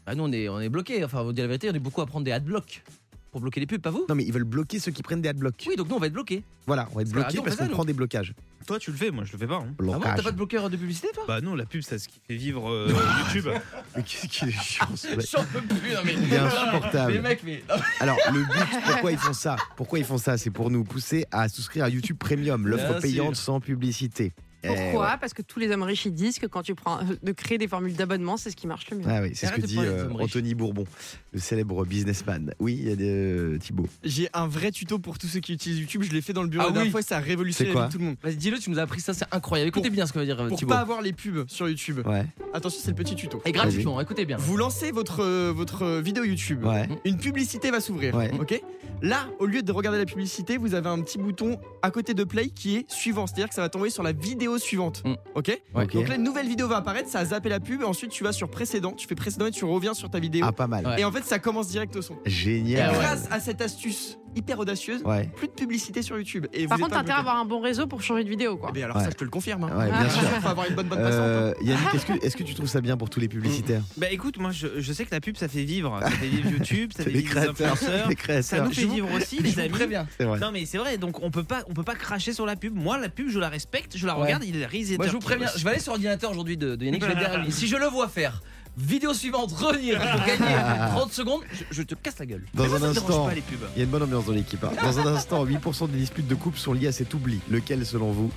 Ah, 0.08 0.16
nous 0.16 0.24
on 0.24 0.32
est 0.32 0.50
on 0.50 0.60
est 0.60 0.70
bloqué. 0.70 1.04
Enfin, 1.06 1.22
on 1.22 1.26
va 1.26 1.34
dire 1.34 1.44
la 1.44 1.50
vérité, 1.50 1.70
on 1.70 1.74
est 1.76 1.80
beaucoup 1.80 2.02
à 2.02 2.08
prendre 2.08 2.26
des 2.26 2.32
adblocks 2.32 2.84
pour 3.32 3.42
bloquer 3.42 3.60
les 3.62 3.68
pubs, 3.68 3.82
pas 3.82 3.90
vous? 3.92 4.06
Non 4.10 4.16
mais 4.16 4.26
ils 4.26 4.34
veulent 4.34 4.44
bloquer 4.44 4.80
ceux 4.80 4.92
qui 4.92 5.02
prennent 5.04 5.22
des 5.22 5.30
adblocks. 5.30 5.64
Oui, 5.68 5.76
donc 5.76 5.88
nous 5.90 5.96
on 5.96 6.00
va 6.00 6.08
être 6.08 6.14
bloqués. 6.14 6.44
Voilà, 6.68 6.88
on 6.92 6.96
va 6.96 7.02
être 7.04 7.12
Parce 7.12 7.14
que 7.14 7.16
la 7.18 7.24
bloqué 7.24 7.38
radio, 7.38 7.42
on 7.42 7.44
parce 7.44 7.58
qu'on 7.58 7.74
prend 7.76 7.86
des 7.86 7.94
blocages. 7.94 8.34
Toi, 8.66 8.80
tu 8.80 8.92
le 8.92 8.98
fais, 8.98 9.12
moi, 9.12 9.24
je 9.26 9.34
le 9.34 9.38
fais 9.38 9.48
pas. 9.48 9.56
hein. 9.56 9.66
Ah 9.68 9.74
bon, 9.78 9.92
Blocage. 9.94 10.16
t'as 10.18 10.24
pas 10.24 10.32
de 10.32 10.38
bloqueur 10.38 10.70
de 10.70 10.78
publicité 10.78 11.08
toi? 11.14 11.26
Bah 11.28 11.42
non, 11.42 11.56
la 11.56 11.66
pub, 11.66 11.82
c'est 11.82 12.00
ce 12.00 12.08
qui 12.08 12.20
fait 12.28 12.36
vivre 12.36 12.70
euh, 12.72 12.88
YouTube. 13.26 13.52
Mais 13.96 14.04
qu'est-ce 14.04 14.28
qu'il 14.28 14.50
est 14.50 14.52
chiant 14.52 14.88
ce 14.96 15.08
mec? 15.16 15.28
J'en 15.30 15.44
peux 15.46 15.62
plus, 15.62 15.92
non 15.94 16.00
mais. 16.06 16.14
Il 16.14 16.34
est 16.34 16.38
insupportable. 16.38 17.14
Mais 17.16 17.20
mec, 17.22 17.42
mais. 17.44 17.64
Alors, 18.00 18.18
le 18.32 18.40
but, 18.40 18.82
pourquoi 18.86 19.12
ils 19.12 19.18
font 19.18 19.34
ça? 19.34 19.56
Pourquoi 19.76 20.00
ils 20.00 20.06
font 20.06 20.18
ça? 20.18 20.38
C'est 20.38 20.50
pour 20.52 20.70
nous 20.70 20.84
pousser 20.84 21.26
à 21.32 21.50
souscrire 21.50 21.86
à 21.86 21.90
YouTube 21.90 22.18
Premium, 22.18 22.68
l'offre 22.68 22.92
Bien 22.92 23.02
payante 23.02 23.36
sans 23.36 23.60
publicité. 23.60 24.34
Eh, 24.64 24.68
Pourquoi 24.68 25.12
ouais. 25.12 25.18
Parce 25.20 25.34
que 25.34 25.42
tous 25.42 25.60
les 25.60 25.70
hommes 25.72 25.84
riches 25.84 26.06
ils 26.06 26.14
disent 26.14 26.40
que 26.40 26.46
quand 26.46 26.62
tu 26.64 26.74
prends 26.76 27.00
de 27.22 27.32
créer 27.34 27.58
des 27.58 27.68
formules 27.68 27.94
d'abonnement, 27.96 28.38
c'est 28.38 28.50
ce 28.50 28.56
qui 28.56 28.68
marche 28.68 28.90
le 28.92 28.98
mieux. 28.98 29.06
Ah 29.08 29.22
oui, 29.22 29.32
c'est 29.36 29.48
ce 29.48 29.52
que 29.54 29.62
dit 29.62 29.78
euh. 29.80 30.08
Anthony 30.20 30.56
Bourbon, 30.56 30.86
le 31.34 31.40
célèbre 31.40 31.86
businessman. 31.86 32.54
Oui, 32.60 32.78
il 32.82 32.90
y 32.90 32.92
a 32.92 32.96
des 32.96 33.10
euh, 33.10 33.58
Thibaut. 33.58 33.88
J'ai 34.04 34.30
un 34.34 34.48
vrai 34.48 34.72
tuto 34.72 35.00
pour 35.00 35.18
tous 35.18 35.28
ceux 35.28 35.40
qui 35.40 35.54
utilisent 35.54 35.80
YouTube. 35.80 36.04
Je 36.04 36.12
l'ai 36.14 36.22
fait 36.22 36.34
dans 36.34 36.44
le 36.44 36.48
bureau 36.50 36.64
Ah 36.64 36.68
la 36.68 36.72
dernière 36.74 36.88
oui. 36.88 36.92
fois 36.92 37.00
et 37.02 37.04
ça 37.04 37.18
a 37.18 37.20
révolutionné 37.20 37.72
tout 37.92 37.98
le 37.98 38.06
monde. 38.06 38.16
Vas-y, 38.24 38.36
dis-le, 38.38 38.58
tu 38.60 38.70
nous 38.70 38.80
as 38.80 38.84
appris 38.84 39.02
ça, 39.02 39.14
c'est 39.14 39.26
incroyable. 39.32 39.68
Écoutez 39.70 39.90
Pour- 39.90 39.96
bien 39.96 40.06
ce 40.06 40.14
que 40.14 40.20
va 40.20 40.26
dire 40.26 40.40
euh, 40.40 40.48
Pour 40.48 40.58
Thibaut. 40.58 40.70
pas 40.72 40.80
avoir 40.80 41.02
les 41.02 41.14
pubs 41.14 41.44
sur 41.50 41.68
YouTube. 41.68 42.00
Ouais, 42.06 42.26
Attention, 42.54 42.80
c'est 42.84 42.92
le 42.92 42.96
petit 42.96 43.16
tuto. 43.16 43.42
Et 43.46 43.52
gratuitement, 43.52 44.00
écoutez 44.00 44.26
bien. 44.26 44.38
Vous 44.38 44.58
lancez 44.58 44.92
votre, 44.92 45.22
euh, 45.24 45.52
votre 45.56 45.82
euh, 45.84 46.02
vidéo 46.02 46.24
YouTube. 46.24 46.64
ouais. 46.66 46.88
Une 47.06 47.18
publicité 47.18 47.70
va 47.72 47.80
s'ouvrir. 47.82 48.16
Ouais. 48.16 48.32
Ok? 48.40 48.62
Là, 49.02 49.28
au 49.40 49.46
lieu 49.46 49.62
de 49.64 49.72
regarder 49.72 49.98
la 50.00 50.06
publicité, 50.06 50.58
vous 50.58 50.76
avez 50.76 50.88
un 50.88 51.02
petit 51.02 51.18
bouton 51.18 51.60
à 51.82 51.92
côté 51.92 52.14
de 52.14 52.24
play 52.24 52.48
qui 52.50 52.78
est 52.78 52.90
suivant. 52.90 53.28
C'est-à-dire 53.28 53.50
que 53.50 53.56
ça 53.56 53.62
va 53.62 53.70
t'envoyer 53.70 53.92
sur 53.92 54.04
la 54.04 54.14
vidéo 54.14 54.53
suivante. 54.58 55.04
Mm. 55.06 55.14
Ok. 55.36 55.62
Ok. 55.76 55.94
Donc 55.94 56.08
là, 56.08 56.16
une 56.16 56.24
nouvelle 56.24 56.48
vidéo 56.48 56.68
va 56.68 56.78
apparaître, 56.78 57.10
ça 57.10 57.20
a 57.20 57.26
zappé 57.26 57.50
la 57.50 57.60
pub. 57.60 57.82
Et 57.82 57.86
ensuite, 57.86 58.12
tu 58.12 58.24
vas 58.24 58.32
sur 58.32 58.50
précédent. 58.50 58.92
Tu 58.94 59.08
fais 59.08 59.16
précédent 59.16 59.46
et 59.48 59.52
tu 59.52 59.66
reviens 59.66 59.94
sur 59.94 60.10
ta 60.10 60.20
vidéo. 60.20 60.46
Ah, 60.48 60.52
pas 60.52 60.68
mal. 60.68 60.86
Ouais. 60.86 61.02
Et 61.02 61.06
en 61.06 61.12
fait, 61.12 61.24
ça 61.24 61.40
commence 61.40 61.68
direct 61.68 61.96
au 61.96 62.02
son. 62.02 62.16
Et 62.26 62.30
Génial. 62.30 62.94
grâce 62.94 63.28
à 63.32 63.40
cette 63.40 63.62
astuce 63.62 64.18
hyper 64.36 64.60
audacieuse, 64.60 65.02
Ouais. 65.04 65.30
plus 65.36 65.48
de 65.48 65.54
publicité 65.54 66.02
sur 66.02 66.18
YouTube. 66.18 66.48
Et 66.54 66.68
Par 66.68 66.78
vous 66.78 66.84
êtes 66.86 66.90
contre, 66.90 66.96
t'as 66.96 67.02
intérêt 67.02 67.18
à 67.18 67.20
avoir 67.22 67.38
un 67.38 67.46
bon 67.46 67.60
réseau 67.62 67.88
pour 67.88 68.02
changer 68.02 68.24
de 68.24 68.30
vidéo, 68.30 68.58
quoi. 68.58 68.70
Eh 68.72 68.74
bien, 68.74 68.86
alors 68.86 68.98
Ouais. 68.98 69.04
ça, 69.04 69.10
je 69.12 69.16
te 69.16 69.24
le 69.24 69.30
confirme. 69.30 69.64
hein. 69.66 69.78
Ouais, 69.78 69.90
bien 69.92 70.10
sûr. 70.10 70.22
Faut 70.22 70.48
avoir 70.48 70.68
une 70.68 70.76
bonne 70.76 70.88
bonne 70.88 71.00
passante. 71.00 71.20
Euh, 71.22 71.54
Yannick, 71.62 71.94
est-ce 72.24 72.36
que, 72.38 72.44
tu 72.44 72.54
trouves 72.54 72.68
ça 72.68 72.82
bien 72.82 72.98
pour 72.98 73.10
tous 73.10 73.20
les 73.20 73.28
publicitaires 73.28 73.82
Bah 73.98 74.08
écoute, 74.12 74.38
moi 74.38 74.52
je, 74.52 74.68
je 74.80 74.94
sais 74.94 75.06
que 75.06 75.12
la 75.14 75.22
pub 75.22 75.38
ça 75.38 75.48
fait 75.48 75.64
vivre. 75.64 76.00
Ça 76.02 76.10
fait 76.10 76.28
vivre 76.28 76.50
YouTube, 76.52 76.92
ça 76.96 77.04
fait 77.04 77.10
Les 77.12 77.20
vivre 77.20 77.36
les 77.36 77.42
créateurs, 77.42 77.74
influenceurs. 77.74 78.10
les 78.36 78.42
Ça 78.42 78.62
nous 78.62 78.72
fait 78.74 78.86
vivre 78.86 79.12
aussi, 79.14 79.40
les 79.42 79.60
amis. 79.60 79.70
Très 79.72 79.88
bien. 79.88 80.08
C'est 80.18 80.26
vrai. 80.26 80.40
Non 80.40 80.52
mais 80.52 80.66
c'est 80.66 80.78
vrai, 80.78 80.98
donc 80.98 81.22
on 81.24 81.32
peut 81.32 81.44
pas, 81.44 81.64
on 81.70 81.74
peut 81.74 81.84
pas 81.84 81.96
cracher 81.96 82.34
sur 82.34 82.46
la 82.46 82.56
pub. 82.56 82.76
Moi 82.76 82.98
la 82.98 83.10
pub 83.10 83.30
je 83.30 83.40
la 83.40 83.50
respecte, 83.50 83.98
je 83.98 84.06
la 84.08 84.16
Ouais. 84.18 84.24
regarde, 84.26 84.44
il 84.46 84.56
est 84.62 84.66
réalisateur. 84.66 85.00
Moi, 85.00 85.08
je 85.08 85.14
vous 85.14 85.20
préviens, 85.20 85.48
je 85.56 85.64
vais 85.64 85.72
aller 85.72 85.80
sur 85.80 85.92
l'ordinateur 85.92 86.30
aujourd'hui 86.32 86.58
de, 86.58 86.76
de 86.76 86.86
Yannick, 86.86 87.04
je 87.04 87.08
vais 87.10 87.16
si 87.52 87.68
je 87.68 87.76
le 87.76 87.86
vois 87.88 88.08
faire, 88.08 88.42
vidéo 88.78 89.14
suivante, 89.14 89.52
relire, 89.52 90.00
pour 90.00 90.26
gagner 90.26 90.56
30 90.96 91.12
secondes, 91.14 91.42
je, 91.54 91.64
je 91.72 91.84
te 91.84 91.96
casse 91.96 92.20
la 92.20 92.26
gueule. 92.26 92.44
Dans 92.54 92.74
un 92.76 92.84
instant, 92.84 93.30
il 93.76 93.78
y 93.78 93.82
a 93.82 93.84
une 93.84 93.90
bonne 93.90 94.04
ambiance 94.04 94.26
dans 94.26 94.32
l'équipe. 94.34 94.64
hein. 94.64 94.72
Dans 94.82 95.00
un 95.00 95.16
instant, 95.16 95.46
8% 95.46 95.90
des 95.90 95.98
disputes 95.98 96.28
de 96.28 96.36
couple 96.36 96.58
sont 96.58 96.74
liées 96.74 96.88
à 96.88 96.92
cet 96.92 97.14
oubli. 97.14 97.40
Lequel 97.50 97.86
selon 97.86 98.12
vous 98.12 98.32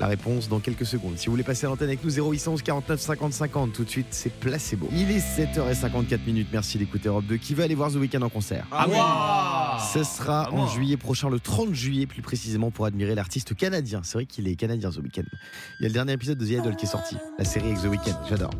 La 0.00 0.06
réponse 0.06 0.48
dans 0.48 0.60
quelques 0.60 0.86
secondes. 0.86 1.18
Si 1.18 1.26
vous 1.26 1.32
voulez 1.32 1.42
passer 1.44 1.66
à 1.66 1.68
l'antenne 1.68 1.88
avec 1.88 2.02
nous, 2.02 2.10
0811 2.10 2.62
49 2.62 2.98
50 2.98 3.32
50. 3.34 3.72
Tout 3.74 3.84
de 3.84 3.90
suite, 3.90 4.06
c'est 4.10 4.32
placebo. 4.32 4.88
Il 4.92 5.10
est 5.10 5.18
7h54 5.18 6.24
minutes. 6.24 6.48
Merci 6.50 6.78
d'écouter 6.78 7.08
Europe 7.10 7.26
2. 7.26 7.36
Qui 7.36 7.52
va 7.52 7.64
aller 7.64 7.74
voir 7.74 7.90
The 7.92 7.96
Weeknd 7.96 8.22
en 8.22 8.30
concert 8.30 8.66
Ah 8.72 8.86
oui. 8.88 8.96
Ce 9.92 10.02
sera 10.02 10.44
Ah, 10.48 10.52
en 10.52 10.56
moi. 10.56 10.66
juillet 10.74 10.96
prochain, 10.96 11.28
le 11.28 11.38
30 11.38 11.74
juillet 11.74 12.06
plus 12.06 12.22
précisément, 12.22 12.70
pour 12.70 12.86
admirer 12.86 13.14
l'artiste 13.14 13.54
canadien. 13.54 14.00
C'est 14.02 14.14
vrai 14.14 14.24
qu'il 14.24 14.48
est 14.48 14.56
canadien 14.56 14.90
The 14.90 14.96
Weeknd. 14.98 15.24
Il 15.78 15.82
y 15.82 15.84
a 15.84 15.88
le 15.88 15.92
dernier 15.94 16.14
épisode 16.14 16.38
de 16.38 16.46
The 16.46 16.50
Idol 16.50 16.76
qui 16.76 16.86
est 16.86 16.88
sorti, 16.88 17.16
la 17.38 17.44
série 17.44 17.66
avec 17.68 17.82
The 17.82 17.86
Weeknd. 17.86 18.18
J'adore. 18.28 18.50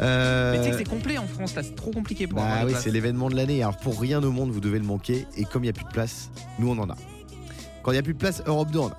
Euh, 0.00 0.52
Mais 0.52 0.58
tu 0.58 0.64
sais 0.64 0.70
que 0.70 0.76
c'est 0.78 0.84
complet 0.84 1.18
en 1.18 1.26
France 1.26 1.54
là, 1.54 1.62
c'est 1.62 1.76
trop 1.76 1.90
compliqué 1.90 2.26
pour 2.26 2.38
bah 2.38 2.64
des 2.64 2.72
oui, 2.72 2.78
c'est 2.82 2.90
l'événement 2.90 3.28
de 3.28 3.36
l'année. 3.36 3.62
Alors 3.62 3.76
pour 3.76 4.00
rien 4.00 4.22
au 4.22 4.30
monde, 4.32 4.50
vous 4.50 4.60
devez 4.60 4.78
le 4.78 4.84
manquer. 4.86 5.26
Et 5.36 5.44
comme 5.44 5.62
il 5.62 5.66
n'y 5.66 5.70
a 5.70 5.74
plus 5.74 5.84
de 5.84 5.90
place, 5.92 6.30
nous 6.58 6.70
on 6.70 6.78
en 6.78 6.88
a. 6.88 6.96
Quand 7.82 7.90
il 7.92 7.94
n'y 7.94 7.98
a 8.00 8.02
plus 8.02 8.14
de 8.14 8.18
place, 8.18 8.42
Europe 8.46 8.70
2 8.70 8.78
en 8.78 8.88
a. 8.88 8.96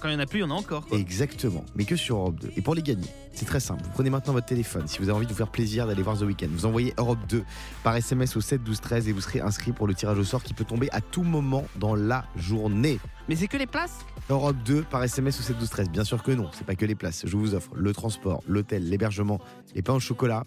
Quand 0.00 0.08
il 0.08 0.14
y 0.14 0.16
en 0.16 0.20
a 0.20 0.26
plus, 0.26 0.38
il 0.38 0.42
y 0.42 0.44
en 0.44 0.50
a 0.50 0.54
encore. 0.54 0.86
Quoi. 0.86 0.98
Exactement. 0.98 1.64
Mais 1.76 1.84
que 1.84 1.94
sur 1.96 2.16
Europe 2.16 2.40
2. 2.40 2.52
Et 2.56 2.62
pour 2.62 2.74
les 2.74 2.82
gagner, 2.82 3.06
c'est 3.32 3.44
très 3.44 3.60
simple. 3.60 3.82
Vous 3.84 3.90
prenez 3.90 4.08
maintenant 4.10 4.32
votre 4.32 4.46
téléphone. 4.46 4.88
Si 4.88 4.98
vous 4.98 5.04
avez 5.04 5.12
envie 5.16 5.26
de 5.26 5.30
vous 5.30 5.36
faire 5.36 5.50
plaisir 5.50 5.86
d'aller 5.86 6.02
voir 6.02 6.16
The 6.18 6.22
Weeknd, 6.22 6.48
vous 6.50 6.64
envoyez 6.66 6.94
Europe 6.96 7.18
2 7.28 7.44
par 7.82 7.94
SMS 7.96 8.34
au 8.36 8.40
7 8.40 8.62
12 8.64 8.80
13 8.80 9.08
et 9.08 9.12
vous 9.12 9.20
serez 9.20 9.40
inscrit 9.40 9.72
pour 9.72 9.86
le 9.86 9.94
tirage 9.94 10.18
au 10.18 10.24
sort 10.24 10.42
qui 10.42 10.54
peut 10.54 10.64
tomber 10.64 10.88
à 10.92 11.00
tout 11.02 11.22
moment 11.22 11.64
dans 11.76 11.94
la 11.94 12.24
journée. 12.36 12.98
Mais 13.28 13.36
c'est 13.36 13.46
que 13.46 13.56
les 13.58 13.66
places? 13.66 13.98
Europe 14.30 14.56
2 14.64 14.82
par 14.84 15.02
SMS 15.04 15.38
au 15.38 15.42
7 15.42 15.58
12 15.58 15.68
13. 15.68 15.88
Bien 15.90 16.04
sûr 16.04 16.22
que 16.22 16.32
non, 16.32 16.48
c'est 16.52 16.64
pas 16.66 16.74
que 16.76 16.86
les 16.86 16.94
places. 16.94 17.24
Je 17.26 17.36
vous 17.36 17.54
offre 17.54 17.70
le 17.74 17.92
transport, 17.92 18.42
l'hôtel, 18.48 18.88
l'hébergement, 18.88 19.38
les 19.74 19.82
pains 19.82 19.94
au 19.94 20.00
chocolat 20.00 20.44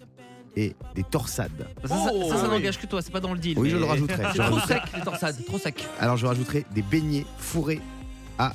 et 0.56 0.74
des 0.94 1.02
torsades. 1.04 1.68
Ça, 1.82 1.88
ça, 1.88 2.10
Oh, 2.12 2.28
ça, 2.28 2.36
ça 2.36 2.42
oui. 2.44 2.50
n'engage 2.50 2.78
que 2.80 2.86
toi, 2.86 3.02
c'est 3.02 3.10
pas 3.12 3.20
dans 3.20 3.32
le 3.32 3.38
deal. 3.38 3.58
Oui, 3.58 3.70
je 3.70 3.76
le 3.76 3.84
rajouterai. 3.84 4.22
Je 4.34 4.42
trop 4.42 4.54
rajouterai. 4.54 4.74
sec, 4.74 4.82
les 4.96 5.02
torsades, 5.02 5.44
trop 5.46 5.58
sec. 5.58 5.84
Alors 6.00 6.16
je 6.16 6.26
rajouterai 6.26 6.64
des 6.72 6.82
beignets 6.82 7.26
fourrés 7.38 7.80
à 8.38 8.52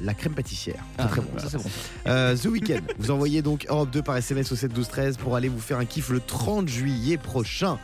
la 0.00 0.14
crème 0.14 0.34
pâtissière. 0.34 0.82
C'est 0.96 1.02
Ah, 1.04 1.08
très 1.08 1.20
bon. 1.20 1.28
ça 1.38 1.46
c'est 1.50 1.56
bon. 1.58 1.64
Euh, 2.06 2.36
The 2.36 2.46
Weeknd, 2.46 2.80
vous 2.98 3.10
envoyez 3.10 3.42
donc 3.42 3.66
Europe 3.68 3.90
2 3.90 4.02
par 4.02 4.16
SMS 4.16 4.50
au 4.52 4.56
7 4.56 4.72
12 4.72 4.88
13 4.88 5.16
pour 5.16 5.36
aller 5.36 5.48
vous 5.48 5.60
faire 5.60 5.78
un 5.78 5.84
kiff 5.84 6.08
le 6.10 6.20
30 6.20 6.68
juillet 6.68 7.16
prochain. 7.16 7.78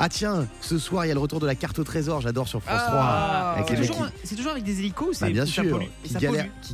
Ah 0.00 0.08
tiens, 0.08 0.46
ce 0.60 0.78
soir 0.78 1.04
il 1.04 1.08
y 1.08 1.10
a 1.10 1.14
le 1.14 1.20
retour 1.20 1.40
de 1.40 1.46
la 1.46 1.56
carte 1.56 1.78
au 1.80 1.84
trésor, 1.84 2.20
j'adore 2.20 2.46
sur 2.46 2.62
France 2.62 2.80
3. 2.86 3.00
Avec 3.00 3.66
C'est 3.68 3.74
les 3.74 3.80
mecs 3.80 3.90
toujours, 3.90 4.06
qui, 4.06 4.12
c'est 4.24 4.36
toujours 4.36 4.52
avec 4.52 4.64
des 4.64 4.78
hélicos, 4.78 5.16
c'est 5.18 5.24
bah, 5.26 5.30
bien 5.32 5.44
ça 5.46 5.52
sûr, 5.52 5.70
pollue. 5.70 5.86
qui 6.02 6.12
Ça 6.12 6.20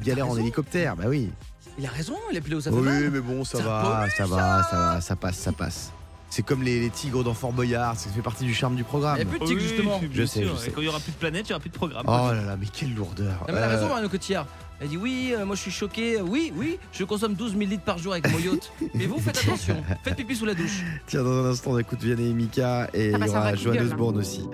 galèrent 0.02 0.28
en 0.28 0.36
hélicoptère, 0.36 0.94
bah 0.96 1.04
oui. 1.08 1.30
Il 1.78 1.86
a 1.86 1.88
raison, 1.90 2.14
il 2.30 2.36
est 2.36 2.38
appelé 2.38 2.54
au 2.54 2.60
ça 2.60 2.70
fait 2.70 2.76
Oui, 2.76 2.82
mal. 2.84 3.10
mais 3.10 3.20
bon, 3.20 3.42
ça, 3.44 3.58
Ça 3.58 3.64
va, 3.64 4.06
ça 4.16 4.26
va, 4.26 4.62
ça 4.70 4.76
va, 4.76 5.00
ça 5.00 5.16
passe, 5.16 5.36
ça 5.38 5.52
passe. 5.52 5.90
C'est 6.30 6.42
comme 6.44 6.62
les, 6.62 6.80
les 6.80 6.90
tigres 6.90 7.24
dans 7.24 7.32
Fort 7.34 7.52
Boyard, 7.52 7.96
ça 7.98 8.10
fait 8.10 8.20
partie 8.20 8.44
du 8.44 8.52
charme 8.54 8.74
du 8.76 8.84
programme. 8.84 9.16
Il 9.18 9.24
n'y 9.26 9.28
a 9.28 9.30
plus 9.30 9.38
de 9.40 9.44
tigres 9.46 9.60
Oui, 9.62 9.68
justement. 9.68 10.00
Je 10.12 10.24
sais, 10.24 10.40
sûr. 10.42 10.54
je 10.56 10.60
sais. 10.60 10.68
Et 10.68 10.72
quand 10.72 10.80
il 10.82 10.84
y 10.84 10.88
aura 10.88 10.98
plus 11.00 11.12
de 11.12 11.16
planète, 11.16 11.46
il 11.46 11.50
y 11.50 11.52
aura 11.52 11.60
plus 11.60 11.70
de 11.70 11.74
programme. 11.76 12.02
Oh 12.06 12.10
là 12.32 12.42
là, 12.42 12.56
mais 12.60 12.66
quelle 12.72 12.94
lourdeur. 12.94 13.32
Non, 13.32 13.46
mais 13.48 13.54
elle 13.54 13.58
a 13.58 13.66
Euh, 13.68 13.76
raison, 13.76 13.88
Marion 13.88 14.08
Cotillard. 14.08 14.46
Elle 14.80 14.88
dit 14.88 14.96
oui, 14.96 15.32
euh, 15.36 15.44
moi 15.46 15.54
je 15.56 15.60
suis 15.62 15.70
choqué. 15.70 16.20
Oui, 16.20 16.52
oui, 16.56 16.78
je 16.92 17.04
consomme 17.04 17.34
12 17.34 17.52
000 17.52 17.70
litres 17.70 17.84
par 17.84 17.98
jour 17.98 18.12
avec 18.12 18.30
mon 18.30 18.38
yacht. 18.38 18.72
Mais 18.94 19.06
vous 19.06 19.18
faites 19.18 19.38
attention, 19.38 19.76
faites 20.02 20.16
pipi 20.16 20.34
sous 20.34 20.44
la 20.44 20.54
douche. 20.54 20.82
Tiens, 21.06 21.22
dans 21.22 21.44
un 21.44 21.50
instant, 21.50 21.72
on 21.72 21.78
écoute 21.78 22.02
Vianney 22.02 22.30
et 22.30 22.34
Mika 22.34 22.90
et 22.92 23.12
Ah 23.14 23.18
il 23.20 23.62
y 23.62 23.68
aura 23.68 23.82
Osborne 23.82 24.18
aussi. 24.18 24.46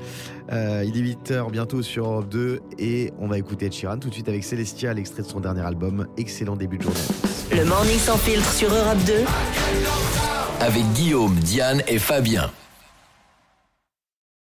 Euh, 0.52 0.84
il 0.86 0.96
est 0.96 1.14
8h 1.14 1.50
bientôt 1.50 1.82
sur 1.82 2.06
Europe 2.06 2.28
2 2.28 2.60
et 2.78 3.12
on 3.18 3.28
va 3.28 3.38
écouter 3.38 3.66
Ed 3.66 3.72
Sheeran 3.72 3.98
tout 3.98 4.08
de 4.08 4.14
suite 4.14 4.28
avec 4.28 4.44
Celestia, 4.44 4.92
l'extrait 4.94 5.22
de 5.22 5.28
son 5.28 5.40
dernier 5.40 5.62
album. 5.62 6.06
Excellent 6.16 6.56
début 6.56 6.78
de 6.78 6.82
journée. 6.82 7.00
Le 7.52 7.64
morning 7.64 7.98
sans 7.98 8.18
filtre 8.18 8.50
sur 8.52 8.68
Europe 8.72 8.98
2. 9.06 9.14
Avec 10.60 10.84
Guillaume, 10.92 11.34
Diane 11.36 11.82
et 11.88 11.98
Fabien. 11.98 12.50